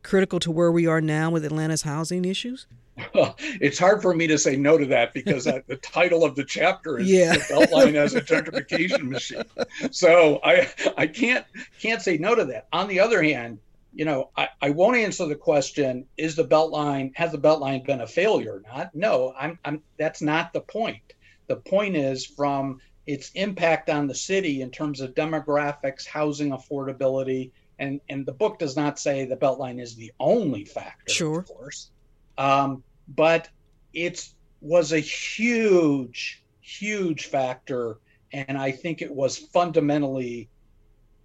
[0.04, 2.68] critical to where we are now with Atlanta's housing issues?
[3.62, 7.00] it's hard for me to say no to that because the title of the chapter
[7.00, 7.34] is yeah.
[7.34, 9.44] the Beltline as a gentrification machine.
[9.92, 11.46] So I I can't
[11.80, 12.68] can't say no to that.
[12.72, 13.60] On the other hand,
[13.94, 18.02] you know, I, I won't answer the question, is the Beltline, has the Beltline been
[18.02, 18.94] a failure or not?
[18.94, 21.14] No, I'm, I'm that's not the point.
[21.48, 27.52] The point is from its impact on the city in terms of demographics, housing affordability,
[27.80, 31.40] and, and the book does not say the Beltline is the only factor, sure.
[31.40, 31.90] of course.
[32.38, 32.84] Um,
[33.16, 33.50] but
[33.94, 34.30] it
[34.62, 37.98] was a huge, huge factor.
[38.32, 40.50] And I think it was fundamentally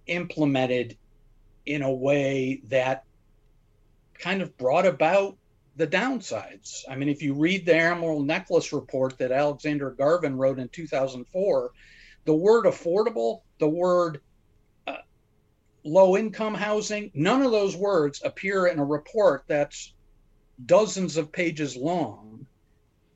[0.07, 0.97] implemented
[1.65, 3.03] in a way that
[4.19, 5.37] kind of brought about
[5.75, 6.83] the downsides.
[6.89, 11.71] I mean, if you read the Emerald Necklace report that Alexander Garvin wrote in 2004,
[12.23, 14.21] the word affordable, the word
[14.87, 14.97] uh,
[15.83, 19.93] low income housing, none of those words appear in a report that's
[20.65, 22.45] dozens of pages long.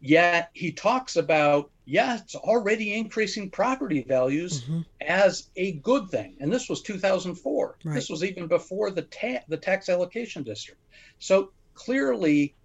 [0.01, 4.81] Yet he talks about, yeah, it's already increasing property values mm-hmm.
[5.01, 6.37] as a good thing.
[6.39, 7.77] And this was 2004.
[7.83, 7.95] Right.
[7.95, 10.81] This was even before the, ta- the tax allocation district.
[11.19, 12.55] So clearly,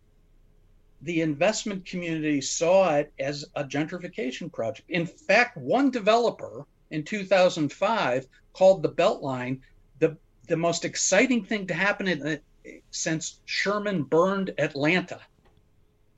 [1.03, 4.89] the investment community saw it as a gentrification project.
[4.91, 9.61] In fact, one developer in 2005 called the Beltline
[9.99, 10.17] the,
[10.49, 12.41] the most exciting thing to happen in,
[12.91, 15.21] since Sherman burned Atlanta.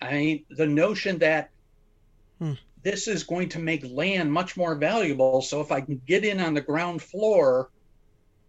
[0.00, 1.50] I mean, the notion that
[2.38, 2.52] hmm.
[2.82, 5.42] this is going to make land much more valuable.
[5.42, 7.70] So if I can get in on the ground floor,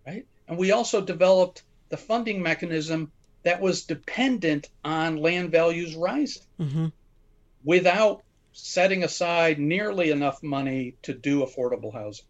[0.05, 0.25] right?
[0.47, 3.11] And we also developed the funding mechanism
[3.43, 6.87] that was dependent on land values rising mm-hmm.
[7.63, 12.25] without setting aside nearly enough money to do affordable housing.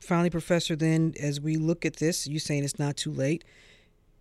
[0.00, 3.44] Finally, Professor, then, as we look at this, you're saying it's not too late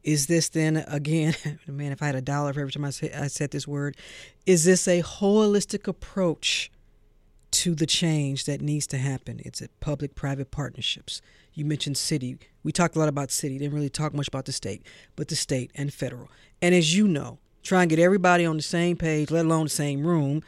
[0.04, 1.36] is this then again
[1.68, 3.98] man if i had a dollar for every time I, say, I said this word
[4.46, 6.72] is this a holistic approach
[7.52, 9.42] to the change that needs to happen?
[9.44, 11.22] It's a public private partnerships.
[11.54, 12.38] You mentioned city.
[12.64, 13.58] We talked a lot about city.
[13.58, 14.84] Didn't really talk much about the state
[15.16, 16.30] but the state and federal.
[16.62, 19.70] And as you know try and get everybody on the same page let alone the
[19.70, 20.42] same room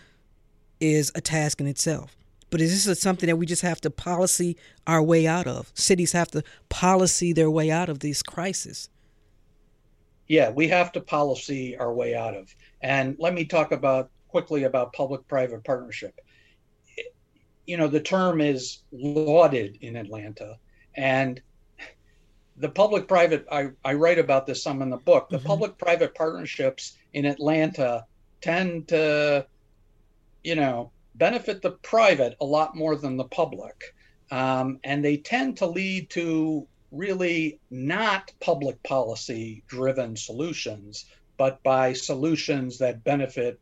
[0.80, 2.16] is a task in itself.
[2.50, 5.72] But is this something that we just have to policy our way out of?
[5.74, 8.90] Cities have to policy their way out of this crisis
[10.32, 12.56] yeah, we have to policy our way out of.
[12.80, 16.22] And let me talk about quickly about public-private partnership.
[17.66, 20.58] You know, the term is lauded in Atlanta,
[20.96, 21.42] and
[22.56, 23.46] the public-private.
[23.52, 25.28] I, I write about this some in the book.
[25.28, 25.48] The mm-hmm.
[25.48, 28.06] public-private partnerships in Atlanta
[28.40, 29.46] tend to,
[30.46, 33.94] you know, benefit the private a lot more than the public.
[34.32, 41.06] Um, and they tend to lead to really not public policy driven solutions,
[41.38, 43.60] but by solutions that benefit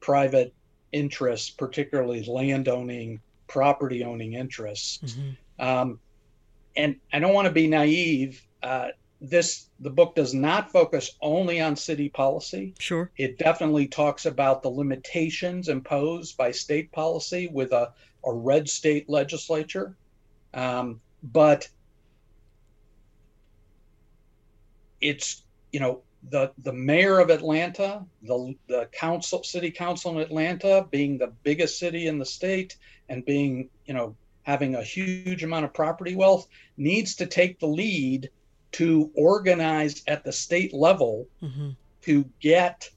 [0.00, 0.54] private
[0.92, 4.98] interests, particularly landowning, property owning interests.
[4.98, 5.64] Mm-hmm.
[5.64, 6.00] Um,
[6.76, 8.46] and I don't want to be naive.
[8.62, 8.88] Uh,
[9.20, 12.74] this the book does not focus only on city policy.
[12.78, 13.10] Sure.
[13.16, 17.92] It definitely talks about the limitations imposed by state policy with a,
[18.24, 19.94] a red state legislature.
[20.54, 21.68] Um, but
[25.00, 25.42] it's
[25.72, 31.18] you know the the mayor of Atlanta, the the council city council in Atlanta being
[31.18, 32.76] the biggest city in the state
[33.08, 36.46] and being, you know, having a huge amount of property wealth
[36.76, 38.30] needs to take the lead
[38.72, 41.70] to organize at the state level mm-hmm.
[42.02, 42.88] to get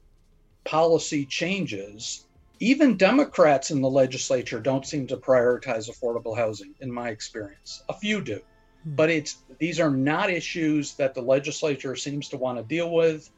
[0.63, 2.25] policy changes.
[2.59, 7.83] Even Democrats in the legislature don't seem to prioritize affordable housing, in my experience.
[7.89, 8.41] A few do.
[8.85, 13.29] But it's these are not issues that the legislature seems to want to deal with.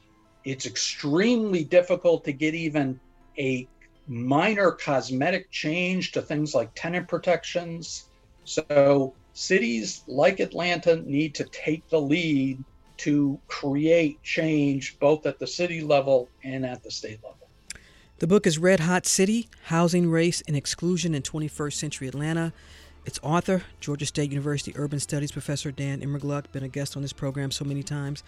[0.44, 3.00] It's extremely difficult to get even
[3.38, 3.68] a
[4.08, 8.06] minor cosmetic change to things like tenant protections.
[8.44, 12.64] So cities like Atlanta need to take the lead
[12.98, 17.48] to create change both at the city level and at the state level.
[18.20, 22.54] The book is Red Hot City Housing, Race, and Exclusion in 21st Century Atlanta.
[23.06, 27.14] Its author, Georgia State University Urban Studies Professor Dan Immergluck, been a guest on this
[27.14, 28.24] program so many times.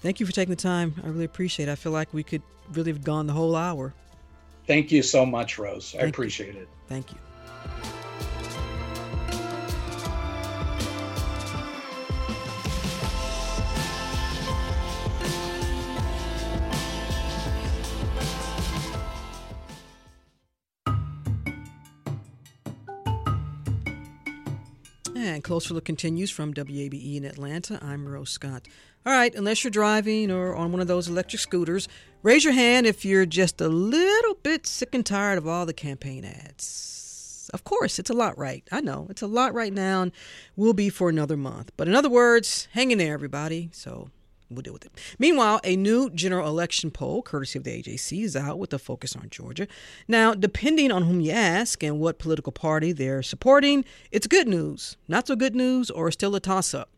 [0.00, 0.94] Thank you for taking the time.
[1.04, 1.72] I really appreciate it.
[1.72, 3.94] I feel like we could really have gone the whole hour.
[4.66, 5.92] Thank you so much, Rose.
[5.92, 6.62] Thank I appreciate you.
[6.62, 6.68] it.
[6.88, 7.18] Thank you.
[25.24, 27.78] And Closer Look continues from WABE in Atlanta.
[27.80, 28.66] I'm Rose Scott.
[29.06, 31.86] All right, unless you're driving or on one of those electric scooters,
[32.24, 35.72] raise your hand if you're just a little bit sick and tired of all the
[35.72, 37.48] campaign ads.
[37.54, 38.64] Of course, it's a lot right.
[38.72, 40.12] I know, it's a lot right now and
[40.56, 41.70] will be for another month.
[41.76, 43.70] But in other words, hang in there, everybody.
[43.72, 44.10] So
[44.54, 44.92] we'll deal with it.
[45.18, 49.16] Meanwhile, a new general election poll, courtesy of the AJC, is out with a focus
[49.16, 49.66] on Georgia.
[50.08, 54.96] Now, depending on whom you ask and what political party they're supporting, it's good news,
[55.08, 56.90] not so good news, or still a toss up.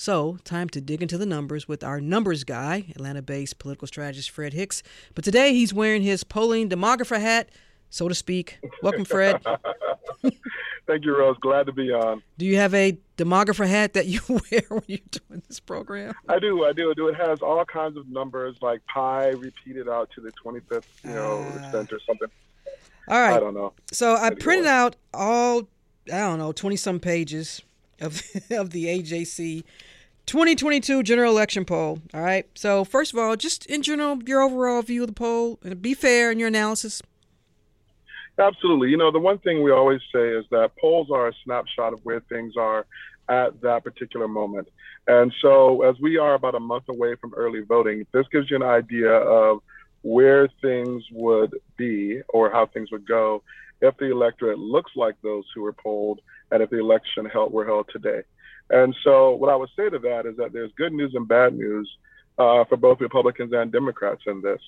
[0.00, 4.30] So, time to dig into the numbers with our numbers guy, Atlanta based political strategist
[4.30, 4.84] Fred Hicks.
[5.16, 7.50] But today he's wearing his polling demographer hat,
[7.90, 8.58] so to speak.
[8.82, 9.42] Welcome, Fred.
[10.86, 11.36] Thank you, Rose.
[11.40, 12.22] Glad to be on.
[12.38, 16.14] Do you have a demographer hat that you wear when you're doing this program?
[16.28, 16.64] I do.
[16.64, 16.90] I do.
[16.90, 17.08] I do.
[17.08, 21.40] It has all kinds of numbers like pi repeated out to the 25th, you know,
[21.40, 22.28] uh, extent or something.
[23.06, 23.34] All right.
[23.34, 23.74] I don't know.
[23.92, 25.68] So I printed out all,
[26.12, 27.60] I don't know, 20 some pages
[28.00, 29.64] of, of the AJC
[30.28, 32.00] 2022 general election poll.
[32.12, 32.46] All right.
[32.54, 35.94] So, first of all, just in general, your overall view of the poll, and be
[35.94, 37.02] fair in your analysis.
[38.38, 38.90] Absolutely.
[38.90, 42.00] You know, the one thing we always say is that polls are a snapshot of
[42.04, 42.86] where things are
[43.28, 44.68] at that particular moment.
[45.08, 48.56] And so, as we are about a month away from early voting, this gives you
[48.56, 49.58] an idea of
[50.02, 53.42] where things would be or how things would go
[53.80, 56.20] if the electorate looks like those who were polled
[56.50, 58.22] and if the election held were held today.
[58.70, 61.54] And so, what I would say to that is that there's good news and bad
[61.54, 61.90] news
[62.38, 64.60] uh, for both Republicans and Democrats in this.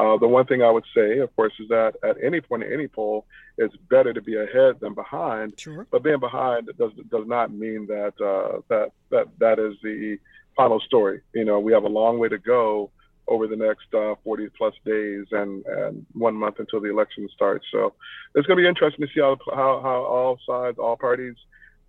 [0.00, 2.72] Uh, the one thing I would say, of course, is that at any point in
[2.72, 3.26] any poll,
[3.58, 5.60] it's better to be ahead than behind.
[5.60, 5.86] Sure.
[5.90, 10.18] But being behind does does not mean that uh, that that that is the
[10.56, 11.20] final story.
[11.34, 12.90] You know, we have a long way to go
[13.28, 17.66] over the next uh, 40 plus days and, and one month until the election starts.
[17.70, 17.92] So
[18.34, 21.36] it's going to be interesting to see how, how, how all sides, all parties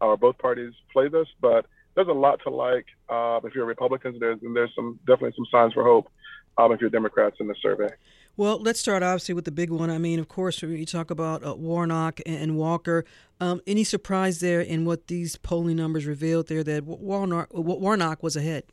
[0.01, 1.66] or both parties play this, but
[1.96, 2.86] there's a lot to like.
[3.10, 6.10] Uh, if you're Republicans, there's and there's some definitely some signs for hope.
[6.58, 7.88] Um, if you're Democrats in the survey.
[8.36, 9.89] Well, let's start obviously with the big one.
[9.89, 13.06] I mean, of course, when you talk about uh, Warnock and, Walker,
[13.39, 18.36] um, any surprise there in what these polling numbers revealed there that Warnock, Warnock was
[18.36, 18.64] ahead?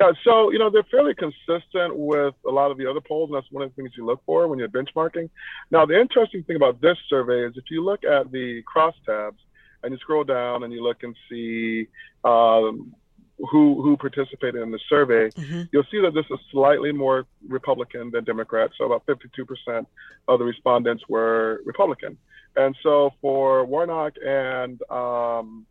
[0.00, 3.36] Yeah, so you know they're fairly consistent with a lot of the other polls, and
[3.36, 5.28] that's one of the things you look for when you're benchmarking.
[5.72, 9.38] Now, the interesting thing about this survey is if you look at the crosstabs,
[9.82, 11.86] and you scroll down and you look and see
[12.24, 12.94] um,
[13.50, 15.62] who who participated in the survey, mm-hmm.
[15.72, 18.70] you'll see that this is slightly more Republican than Democrat.
[18.76, 19.86] So about 52%
[20.26, 22.18] of the respondents were Republican,
[22.56, 25.66] and so for Warnock and um,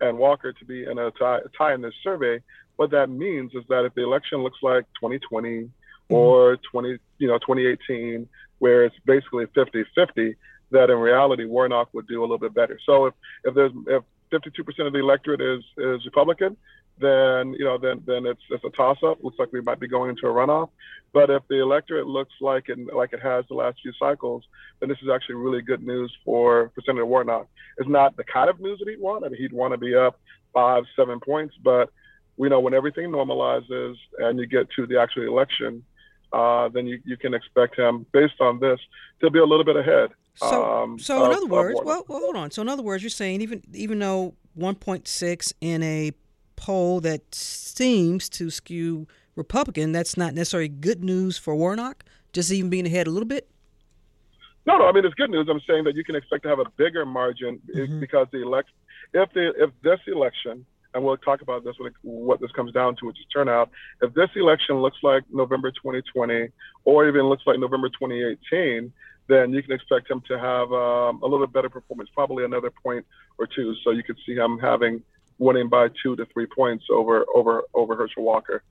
[0.00, 2.40] and Walker to be in a tie, tie, in this survey,
[2.76, 6.14] what that means is that if the election looks like 2020 mm-hmm.
[6.14, 8.28] or 20 you know 2018,
[8.58, 10.34] where it's basically 50-50,
[10.70, 12.78] that in reality Warnock would do a little bit better.
[12.84, 13.14] So if,
[13.44, 14.02] if there's if
[14.32, 16.56] 52% of the electorate is is Republican,
[16.98, 19.22] then you know then then it's it's a toss up.
[19.22, 20.70] Looks like we might be going into a runoff.
[21.12, 24.44] But if the electorate looks like it like it has the last few cycles,
[24.80, 27.48] then this is actually really good news for, for Senator Warnock.
[27.78, 29.24] It's not the kind of news that he'd want.
[29.24, 30.18] I mean, he'd want to be up
[30.52, 31.90] five, seven points, but
[32.36, 35.82] we know when everything normalizes and you get to the actual election,
[36.32, 38.78] uh, then you, you can expect him, based on this,
[39.20, 40.10] to be a little bit ahead.
[40.36, 42.50] So, um, so in other words, well, well, hold on.
[42.50, 46.12] So in other words, you're saying even even though 1.6 in a
[46.56, 52.04] poll that seems to skew Republican, that's not necessarily good news for Warnock.
[52.32, 53.48] Just even being ahead a little bit.
[54.66, 54.86] No, no.
[54.86, 55.46] I mean, it's good news.
[55.50, 58.68] I'm saying that you can expect to have a bigger margin i- because the elect,
[59.14, 62.72] if the if this election, and we'll talk about this when it, what this comes
[62.72, 63.70] down to, which is turnout.
[64.02, 66.48] If this election looks like November 2020,
[66.84, 68.92] or even looks like November 2018,
[69.28, 72.70] then you can expect him to have um, a little bit better performance, probably another
[72.70, 73.04] point
[73.38, 73.74] or two.
[73.82, 75.02] So you could see him having
[75.38, 78.62] winning by two to three points over over over Herschel Walker.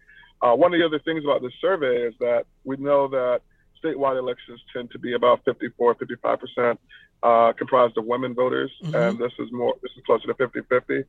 [0.42, 3.42] Uh, one of the other things about this survey is that we know that
[3.84, 6.80] statewide elections tend to be about 54, 55 percent
[7.24, 11.04] uh, comprised of women voters, and this is more this is closer to 50 50.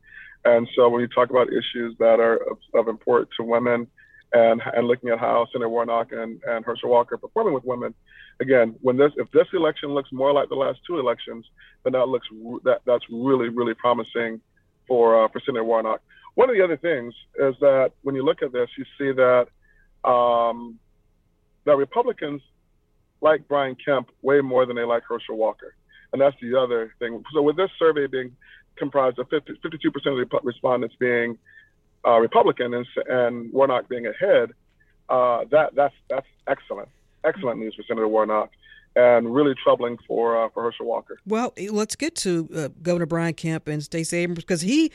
[0.44, 3.88] And so when you talk about issues that are of, of import to women,
[4.32, 7.94] and and looking at how Senator Warnock and, and Herschel Walker are performing with women,
[8.40, 11.46] again, when this if this election looks more like the last two elections,
[11.84, 12.26] then that looks
[12.64, 14.40] that that's really really promising
[14.88, 16.00] for uh, for Senator Warnock.
[16.34, 19.46] One of the other things is that when you look at this, you see that
[20.08, 20.78] um,
[21.64, 22.42] that Republicans
[23.20, 25.74] like Brian Kemp way more than they like Herschel Walker,
[26.12, 27.22] and that's the other thing.
[27.32, 28.36] So with this survey being
[28.76, 31.38] comprised of 50, 52% of the respondents being
[32.06, 34.50] uh, Republican and, and Warnock being ahead,
[35.08, 36.88] uh, that that's that's excellent,
[37.24, 38.50] excellent news for Senator Warnock,
[38.94, 41.18] and really troubling for uh, for Herschel Walker.
[41.26, 44.92] Well, let's get to uh, Governor Brian Kemp and Stacey Abrams because he,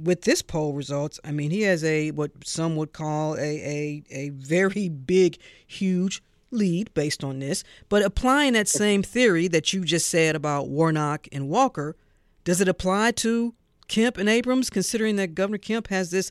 [0.00, 4.02] with this poll results, I mean, he has a what some would call a a,
[4.10, 7.64] a very big, huge lead based on this.
[7.88, 11.96] But applying that same theory that you just said about Warnock and Walker,
[12.44, 13.54] does it apply to
[13.88, 16.30] Kemp and Abrams, considering that Governor Kemp has this,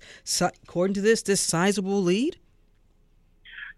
[0.64, 2.38] according to this, this sizable lead?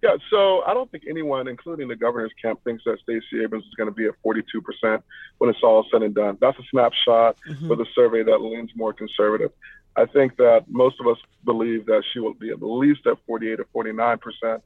[0.03, 3.73] Yeah, so I don't think anyone, including the governor's camp, thinks that Stacey Abrams is
[3.73, 5.01] going to be at 42%
[5.39, 6.37] when it's all said and done.
[6.39, 7.67] That's a snapshot Mhm.
[7.67, 9.51] with a survey that leans more conservative.
[9.95, 13.59] I think that most of us believe that she will be at least at 48
[13.59, 14.61] or 49%.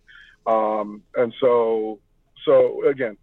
[0.45, 1.99] Um, and so,
[2.43, 3.17] so again,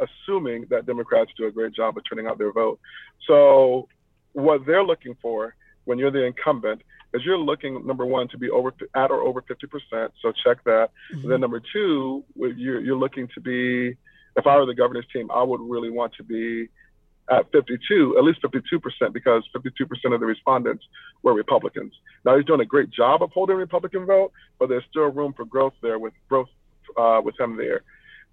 [0.00, 2.80] assuming that Democrats do a great job of turning out their vote.
[3.26, 3.88] So,
[4.32, 5.54] what they're looking for
[5.84, 6.82] when you're the incumbent
[7.14, 10.10] is you're looking number one to be over at or over 50%.
[10.20, 10.90] So check that.
[11.24, 13.96] Then number two, you're, you're looking to be.
[14.34, 16.68] If I were the governor's team, I would really want to be
[17.30, 20.84] at 52, at least 52%, because 52% of the respondents
[21.22, 21.92] were Republicans.
[22.24, 25.44] Now he's doing a great job of holding Republican vote, but there's still room for
[25.44, 26.48] growth there with growth
[26.96, 27.82] uh, with him there.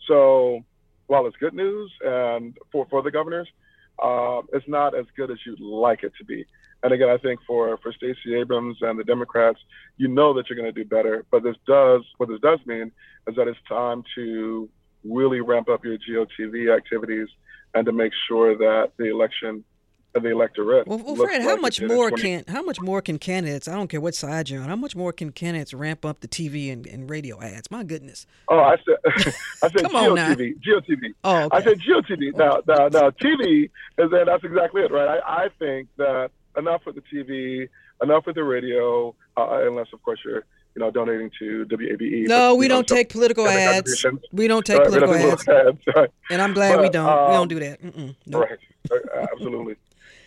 [0.08, 0.64] So
[1.08, 3.48] while it's good news and for for the governors,
[4.02, 6.46] uh, it's not as good as you'd like it to be.
[6.82, 9.60] And again, I think for for Stacey Abrams and the Democrats,
[9.98, 11.26] you know that you're going to do better.
[11.30, 12.92] But this does what this does mean
[13.28, 14.70] is that it's time to
[15.04, 17.28] really ramp up your GOTV activities
[17.74, 19.64] and to make sure that the election
[20.14, 20.88] the electorate.
[20.88, 23.68] Well, well Fred, how it much more 20 can how much more can candidates?
[23.68, 24.70] I don't care what side you're on.
[24.70, 27.70] How much more can candidates ramp up the TV and, and radio ads?
[27.70, 28.26] My goodness.
[28.48, 28.96] Oh, I said,
[29.64, 29.86] I said.
[29.86, 30.56] GeoTV.
[30.62, 31.14] GeoTV.
[31.24, 32.36] Oh, I said GeoTV.
[32.36, 35.20] Now, now, now, TV is then that's exactly it, right?
[35.26, 37.70] I, I think that enough with the TV,
[38.02, 40.44] enough with the radio, uh, unless of course you're,
[40.76, 42.28] you know, donating to WABE.
[42.28, 44.06] No, but, we know, don't so- take political ads.
[44.32, 46.14] We don't take Right, we don't political take political ads.
[46.32, 47.06] And I'm glad we don't.
[47.06, 47.82] we um, don't do that.
[47.82, 48.16] Mm-mm.
[48.26, 48.50] Nope.
[48.50, 48.60] Right.
[48.92, 49.76] Uh, Absolutely.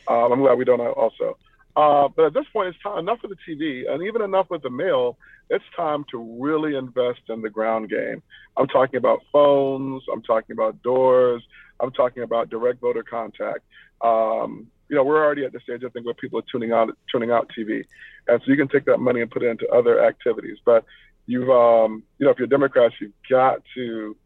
[0.09, 1.37] Um, I'm glad we don't also.
[1.75, 4.63] Uh, but at this point, it's time enough with the TV and even enough with
[4.63, 5.17] the mail.
[5.49, 8.23] It's time to really invest in the ground game.
[8.57, 10.03] I'm talking about phones.
[10.13, 11.43] I'm talking about doors.
[11.81, 13.61] I'm talking about direct voter contact.
[14.03, 16.91] Um, you know, we're already at the stage I think where people are tuning out
[17.11, 17.85] tuning out TV,
[18.29, 20.59] and so you can take that money and put it into other activities.
[20.65, 20.85] But
[21.27, 24.17] you've, um, you know, if you're Democrats, you've got to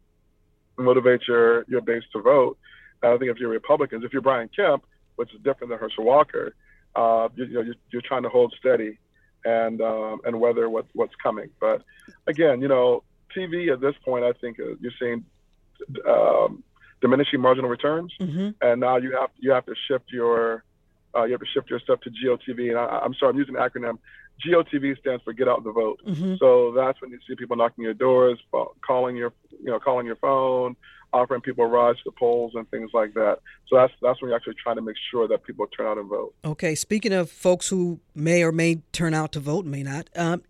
[0.77, 2.57] motivate your your base to vote.
[3.01, 4.83] And I think if you're Republicans, if you're Brian Kemp,
[5.17, 6.55] which is different than Herschel Walker,
[6.95, 8.97] uh, you, you know, you're, you're trying to hold steady
[9.45, 11.49] and um, and weather what, what's coming.
[11.59, 11.83] But
[12.27, 13.03] again, you know,
[13.35, 15.25] TV at this point, I think uh, you're seeing
[16.07, 16.63] um,
[17.01, 18.49] diminishing marginal returns, Mm-hmm.
[18.61, 20.63] and now you have you have to shift your
[21.15, 22.69] uh, you have to shift your stuff to GOTV.
[22.69, 23.97] And I, I'm sorry, I'm using the acronym.
[24.45, 25.99] GOTV stands for Get Out the Vote.
[26.07, 26.37] Mhm.
[26.37, 28.39] So that's when you see people knocking your doors,
[28.85, 30.75] calling your you know calling your phone,
[31.13, 33.39] offering people rides to polls and things like that.
[33.67, 36.09] So that's that's when you're actually trying to make sure that people turn out and
[36.09, 36.33] vote.
[36.45, 40.09] Okay, speaking of folks who may or may turn out to vote, may not.
[40.15, 40.43] Um,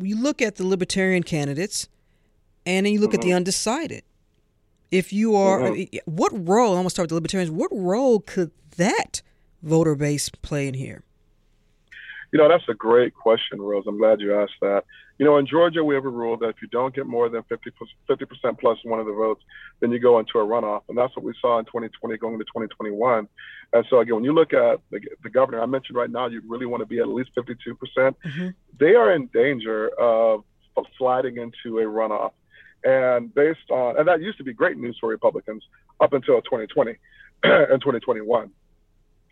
[0.00, 1.88] you look at the libertarian candidates,
[2.66, 3.16] and then you look mm-hmm.
[3.16, 3.36] at the mm-hmm.
[3.36, 4.02] undecided.
[4.90, 5.98] If you are, mm-hmm.
[6.06, 6.72] what role?
[6.72, 7.50] I'm gonna start with the libertarians.
[7.50, 9.22] What role could that
[9.62, 11.02] voter base play in here?
[12.32, 13.84] You know, that's a great question, Rose.
[13.86, 14.84] I'm glad you asked that.
[15.18, 17.42] You know, in Georgia, we have a rule that if you don't get more than
[17.44, 17.72] 50,
[18.08, 19.42] 50% plus one of the votes,
[19.80, 20.82] then you go into a runoff.
[20.88, 23.28] And that's what we saw in 2020 going into 2021.
[23.72, 26.40] And so, again, when you look at the, the governor, I mentioned right now, you
[26.46, 27.78] really want to be at least 52%.
[27.78, 28.48] percent mm hmm
[28.78, 30.44] They are in danger of,
[30.76, 32.32] of sliding into a runoff.
[32.84, 35.64] And based on, and that used to be great news for Republicans
[36.00, 36.92] up until 2020
[37.42, 38.50] and 2021.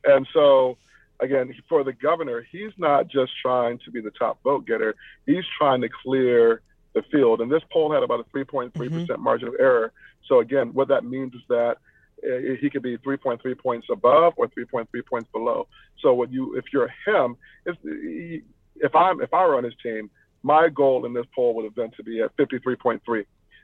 [0.05, 0.79] And so,
[1.21, 4.95] again, for the governor, he's not just trying to be the top vote getter,
[5.27, 6.63] he's trying to clear
[6.95, 7.41] the field.
[7.41, 9.23] And this poll had about a 3.3% mm-hmm.
[9.23, 9.93] margin of error.
[10.27, 11.77] So, again, what that means is that
[12.25, 15.69] uh, he could be 3.3 points above or 3.3 points below.
[16.01, 20.11] So, what you, if you're him, if, if I'm if I were on his team,
[20.43, 23.01] my goal in this poll would have been to be at 53.3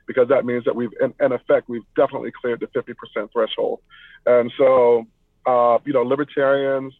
[0.05, 3.79] because that means that we've, in, in effect, we've definitely cleared the 50% threshold.
[4.25, 5.07] And so,
[5.45, 6.93] uh, you know, libertarians,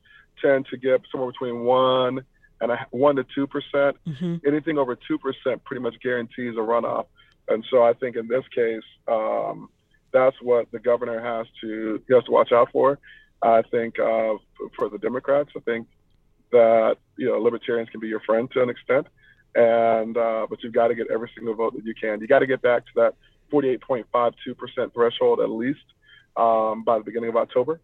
[0.44, 2.26] tend to get somewhere between one
[2.62, 3.98] and a, one to two percent.
[4.08, 4.36] Mm-hmm.
[4.48, 7.06] Anything over two percent pretty much guarantees a runoff.
[7.48, 9.70] And so I think in this case, um,
[10.12, 13.00] that's what the governor has to he has to watch out for.
[13.42, 14.36] I think uh,
[14.78, 15.88] for the Democrats, I think
[16.52, 19.08] that you know libertarians can be your friend to an extent,
[19.56, 22.22] and uh, but you've got to get every single vote that you can.
[22.22, 23.16] You got to get back to that
[23.52, 25.84] 48.52 percent threshold at least
[26.38, 27.82] um, by the beginning of October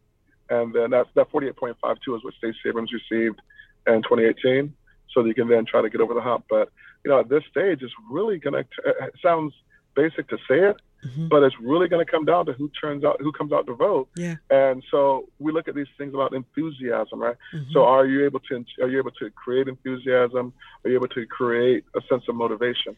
[0.49, 1.73] and then that's that 48.52
[2.17, 3.41] is what Stacey Abrams received
[3.87, 4.73] in 2018.
[5.13, 6.45] So that you can then try to get over the hump.
[6.49, 6.69] But
[7.03, 8.59] you know, at this stage, it's really going to.
[8.85, 9.53] It sounds
[9.95, 11.27] basic to say it, mm-hmm.
[11.27, 13.73] but it's really going to come down to who turns out, who comes out to
[13.73, 14.07] vote.
[14.15, 14.35] Yeah.
[14.49, 17.35] And so we look at these things about enthusiasm, right?
[17.53, 17.71] Mm-hmm.
[17.73, 20.53] So are you able to are you able to create enthusiasm?
[20.83, 22.95] Are you able to create a sense of motivation?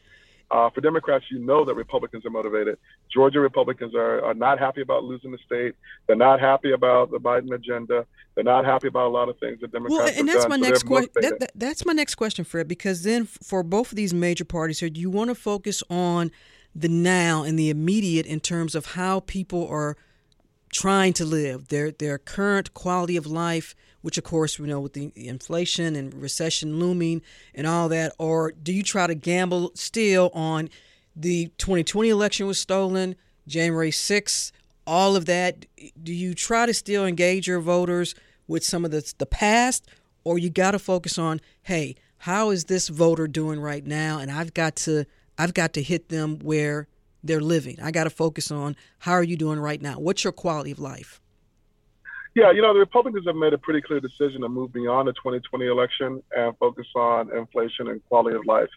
[0.51, 2.77] Uh, for Democrats, you know that Republicans are motivated.
[3.13, 5.75] Georgia Republicans are, are not happy about losing the state.
[6.07, 8.05] They're not happy about the Biden agenda.
[8.35, 10.11] They're not happy about a lot of things that Democrats.
[10.11, 11.11] Well, and that's done, my so next question.
[11.15, 12.67] That, that, that's my next question, Fred.
[12.67, 16.31] Because then, for both of these major parties here, do you want to focus on
[16.75, 19.95] the now and the immediate in terms of how people are
[20.71, 23.75] trying to live, their their current quality of life?
[24.01, 27.21] which of course we know with the inflation and recession looming
[27.53, 30.69] and all that, or do you try to gamble still on
[31.15, 33.15] the 2020 election was stolen,
[33.47, 34.51] January 6th,
[34.87, 35.65] all of that?
[36.01, 38.15] Do you try to still engage your voters
[38.47, 39.87] with some of the the past,
[40.23, 44.31] or you got to focus on, hey, how is this voter doing right now, and
[44.31, 45.05] I've got to
[45.37, 46.87] I've got to hit them where
[47.23, 47.79] they're living.
[47.81, 49.99] I got to focus on how are you doing right now?
[49.99, 51.21] What's your quality of life?
[52.33, 55.13] Yeah, you know, the Republicans have made a pretty clear decision to move beyond the
[55.13, 58.69] 2020 election and focus on inflation and quality of life.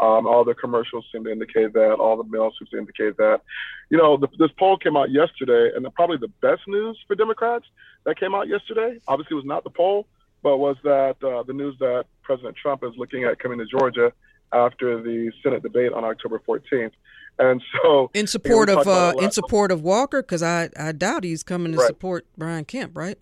[0.00, 1.96] Um, all the commercials seem to indicate that.
[2.00, 3.42] All the mails seem to indicate that.
[3.90, 7.14] You know, the, this poll came out yesterday, and the, probably the best news for
[7.14, 7.66] Democrats
[8.04, 10.06] that came out yesterday, obviously, was not the poll,
[10.42, 14.10] but was that uh, the news that President Trump is looking at coming to Georgia
[14.54, 16.92] after the Senate debate on October 14th.
[17.38, 21.42] And so, in support of uh, in support of Walker, because I, I doubt he's
[21.42, 21.86] coming to right.
[21.86, 23.18] support Brian Kemp, right?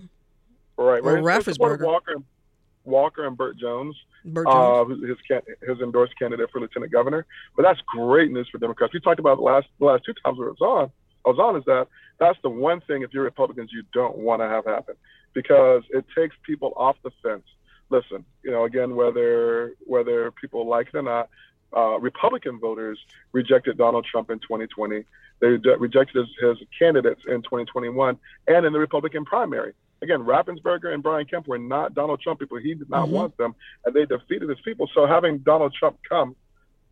[0.77, 1.03] Right.
[1.03, 1.43] Or right.
[1.43, 1.85] Raffensperger.
[1.85, 2.15] Walker,
[2.85, 5.01] Walker and Burt Jones, Burt Jones.
[5.03, 5.17] Uh, his
[5.67, 7.27] his endorsed candidate for lieutenant governor.
[7.57, 8.93] But that's great news for Democrats.
[8.93, 10.91] We talked about the last the last two times we was on.
[11.25, 11.87] I was on is that
[12.19, 14.95] that's the one thing if you're Republicans you don't want to have happen
[15.35, 17.45] because it takes people off the fence.
[17.91, 21.29] Listen, you know, again, whether whether people like it or not,
[21.77, 22.99] uh, Republican voters
[23.33, 25.05] rejected Donald Trump in 2020.
[25.41, 28.19] They rejected his, his, candidates in 2021
[28.49, 29.73] and in the Republican primary.
[30.03, 32.59] Again, Raffensperger and Brian Kemp were not Donald Trump people.
[32.59, 33.15] He did not mm-hmm.
[33.15, 33.55] want them,
[33.85, 34.89] and they defeated his people.
[34.95, 36.37] So having Donald Trump come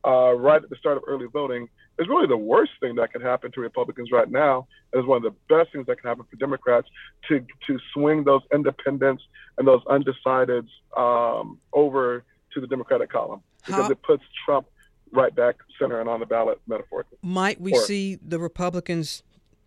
[0.07, 1.69] uh, right at the start of early voting
[1.99, 4.69] is really the worst thing that could happen to Republicans right now.
[4.93, 6.89] It is one of the best things that can happen for Democrats
[7.29, 9.25] to to swing those independents
[9.57, 12.25] and those undecideds um, over
[12.55, 13.91] to the Democratic column because How?
[13.91, 14.67] it puts Trump
[15.13, 17.19] right back center and on the ballot metaphorically.
[17.23, 19.23] Might we or, see the Republicans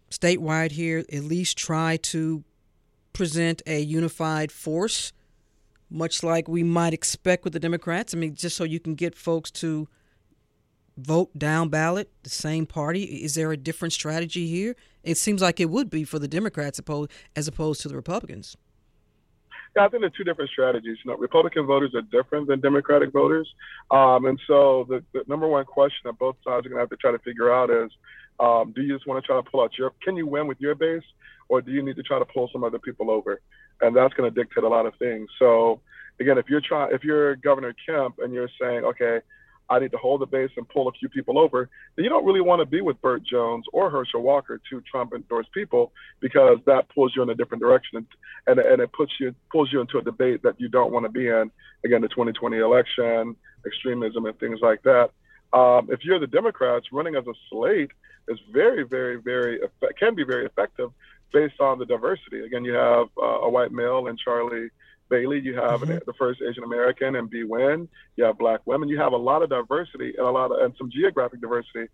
[0.10, 2.44] statewide here at least try to
[3.14, 5.14] present a unified force,
[5.90, 8.14] much like we might expect with the Democrats?
[8.14, 9.88] I mean, just so you can get folks to
[10.98, 13.04] vote down ballot, the same party.
[13.04, 14.76] Is there a different strategy here?
[15.04, 16.80] It seems like it would be for the Democrats
[17.36, 18.56] as opposed to the Republicans.
[19.76, 20.98] Yeah, I think there are two different strategies.
[21.04, 23.48] You know, Republican voters are different than Democratic voters,
[23.90, 26.90] um, and so the, the, number one question that both sides are going to have
[26.90, 27.90] to try to figure out is,
[28.42, 29.94] um, do you just want to try to pull out your?
[30.04, 31.04] Can you win with your base,
[31.48, 33.40] or do you need to try to pull some other people over?
[33.80, 35.30] And that's going to dictate a lot of things.
[35.40, 35.80] So,
[36.20, 39.20] again, if you're trying, if you're Governor Kemp and you're saying, okay,
[39.72, 42.26] I need to hold the base and pull a few people over, then you don't
[42.26, 46.60] really want to be with Burt Jones or Herschel Walker, two Trump endorsed people, because
[46.66, 48.06] that pulls you in a different direction
[48.48, 51.12] and, and it puts you pulls you into a debate that you don't want to
[51.12, 51.50] be in.
[51.86, 55.12] Again, the 2020 election, extremism, and things like that.
[55.54, 57.92] Um, if you're the Democrats, running as a slate
[58.28, 59.60] is very, very, very
[59.98, 60.92] can be very effective
[61.34, 62.42] based on the diversity.
[62.42, 64.70] Again, you have uh, a white male and Charlie
[65.12, 66.00] Bailey, you have mm-hmm.
[66.08, 69.44] the first Asian American and Bee Nguyen, you have black women, you have a lot
[69.44, 71.88] of diversity and a lot of and some geographic diversity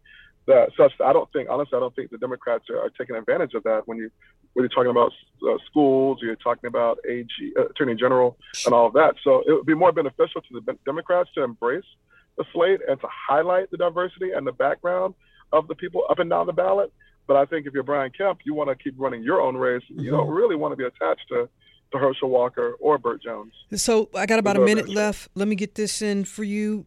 [0.47, 3.53] that such I don't think honestly I don't think the Democrats are, are taking advantage
[3.53, 4.09] of that when you
[4.53, 5.11] when you're talking about
[5.43, 7.27] uh, schools you're talking about AG
[7.59, 9.15] uh, Attorney General and all of that.
[9.23, 11.89] So it would be more beneficial to the Democrats to embrace
[12.37, 15.15] the slate and to highlight the diversity and the background
[15.51, 16.91] of the people up and down the ballot.
[17.27, 19.83] But I think if you're Brian Kemp, you want to keep running your own race.
[19.89, 20.11] You mm-hmm.
[20.11, 21.49] don't really want to be attached to
[21.93, 23.53] Herschel Walker or Burt Jones.
[23.75, 25.29] So I got about a minute left.
[25.35, 26.85] Let me get this in for you.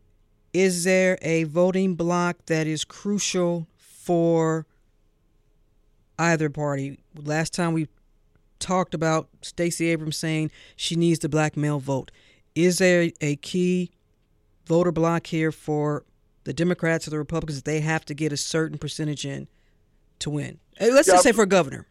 [0.52, 4.66] Is there a voting block that is crucial for
[6.18, 6.98] either party?
[7.14, 7.88] Last time we
[8.58, 12.10] talked about Stacey Abrams saying she needs the black male vote.
[12.54, 13.90] Is there a key
[14.66, 16.04] voter block here for
[16.44, 19.48] the Democrats or the Republicans that they have to get a certain percentage in
[20.18, 20.58] to win?
[20.80, 21.86] Let's yeah, just say for governor.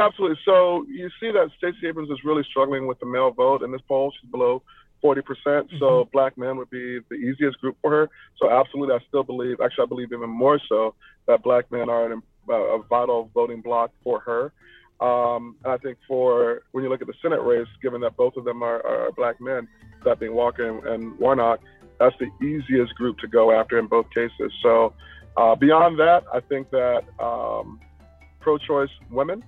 [0.00, 0.38] Absolutely.
[0.44, 3.80] So you see that Stacey Abrams is really struggling with the male vote in this
[3.86, 4.12] poll.
[4.20, 4.62] She's below
[5.02, 5.22] 40%.
[5.22, 6.10] mm hmm So mm-hmm.
[6.12, 8.10] black men would be the easiest group for her.
[8.38, 10.94] So absolutely, I still believe, actually, I believe even more so
[11.26, 14.52] that black men are an, uh, a vital voting bloc for her.
[15.00, 18.36] Um, and I think for when you look at the Senate race, given that both
[18.36, 19.66] of them are, are black men,
[20.04, 21.60] that being Walker and, and, Warnock,
[21.98, 24.52] that's the easiest group to go after in both cases.
[24.62, 24.92] So
[25.38, 27.80] uh, beyond that, I think that um,
[28.40, 29.42] pro-choice women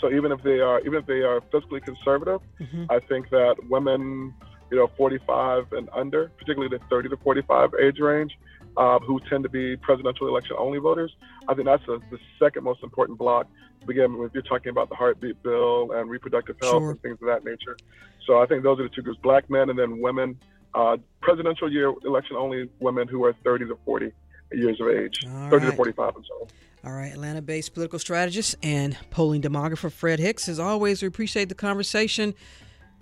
[0.00, 2.84] so even if they are even if they are fiscally conservative, mm-hmm.
[2.90, 4.34] I think that women,
[4.70, 8.38] you know, 45 and under, particularly the 30 to 45 age range,
[8.76, 11.14] uh, who tend to be presidential election only voters,
[11.48, 13.46] I think that's a, the second most important block.
[13.88, 16.90] Again, if you're talking about the heartbeat bill and reproductive health sure.
[16.90, 17.76] and things of that nature.
[18.26, 20.38] So I think those are the two groups: black men and then women.
[20.72, 24.12] Uh, presidential year election only women who are 30 to 40
[24.52, 25.70] years of age, All 30 right.
[25.70, 26.16] to 45.
[26.16, 26.50] I'm sorry.
[26.82, 30.48] All right, Atlanta based political strategist and polling demographer Fred Hicks.
[30.48, 32.34] As always, we appreciate the conversation.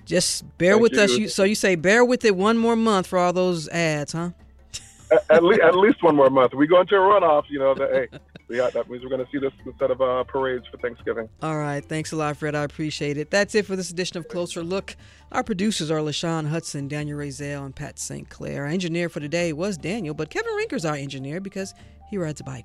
[0.04, 1.00] Just bear Thank with you.
[1.00, 1.16] us.
[1.16, 4.30] You, so you say bear with it one more month for all those ads, huh?
[5.12, 6.54] at, at, least, at least one more month.
[6.54, 8.18] We go into a runoff, you know, that, hey,
[8.48, 11.28] we got, that means we're going to see this instead of uh, parades for Thanksgiving.
[11.42, 11.84] All right.
[11.84, 12.54] Thanks a lot, Fred.
[12.54, 13.30] I appreciate it.
[13.30, 14.96] That's it for this edition of Closer Look.
[15.32, 18.28] Our producers are LaShawn Hudson, Daniel Razel, and Pat St.
[18.28, 18.62] Clair.
[18.64, 21.74] Our engineer for today was Daniel, but Kevin Rinker's our engineer because
[22.08, 22.64] he rides a bike.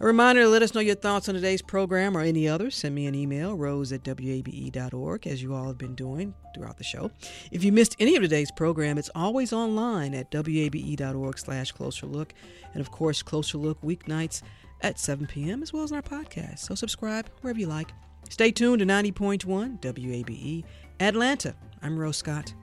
[0.00, 2.76] A reminder to let us know your thoughts on today's program or any others.
[2.76, 6.84] Send me an email, rose at wabe.org, as you all have been doing throughout the
[6.84, 7.10] show.
[7.50, 12.34] If you missed any of today's program, it's always online at wabe.org slash closer look.
[12.74, 14.42] And of course, Closer Look weeknights
[14.82, 16.60] at 7 p.m., as well as on our podcast.
[16.60, 17.92] So subscribe wherever you like.
[18.28, 20.64] Stay tuned to 90.1 WABE
[21.00, 21.54] Atlanta.
[21.82, 22.54] I'm Rose Scott.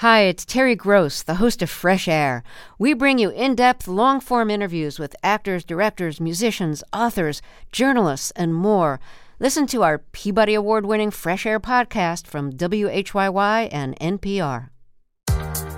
[0.00, 2.44] Hi, it's Terry Gross, the host of Fresh Air.
[2.78, 8.54] We bring you in depth, long form interviews with actors, directors, musicians, authors, journalists, and
[8.54, 9.00] more.
[9.40, 14.70] Listen to our Peabody Award winning Fresh Air podcast from WHYY and NPR.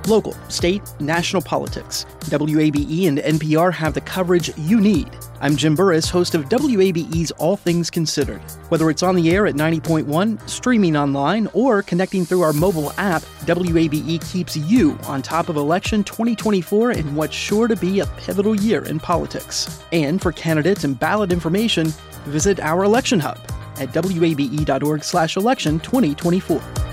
[0.07, 2.07] Local, state, national politics.
[2.21, 5.11] WABE and NPR have the coverage you need.
[5.43, 8.41] I'm Jim Burress, host of WABE's All Things Considered.
[8.71, 13.23] Whether it's on the air at 90.1, streaming online, or connecting through our mobile app,
[13.45, 18.55] WABE keeps you on top of election 2024 in what's sure to be a pivotal
[18.55, 19.83] year in politics.
[19.93, 21.93] And for candidates and ballot information,
[22.27, 23.39] visit our election hub
[23.79, 26.90] at wabe.org/election 2024.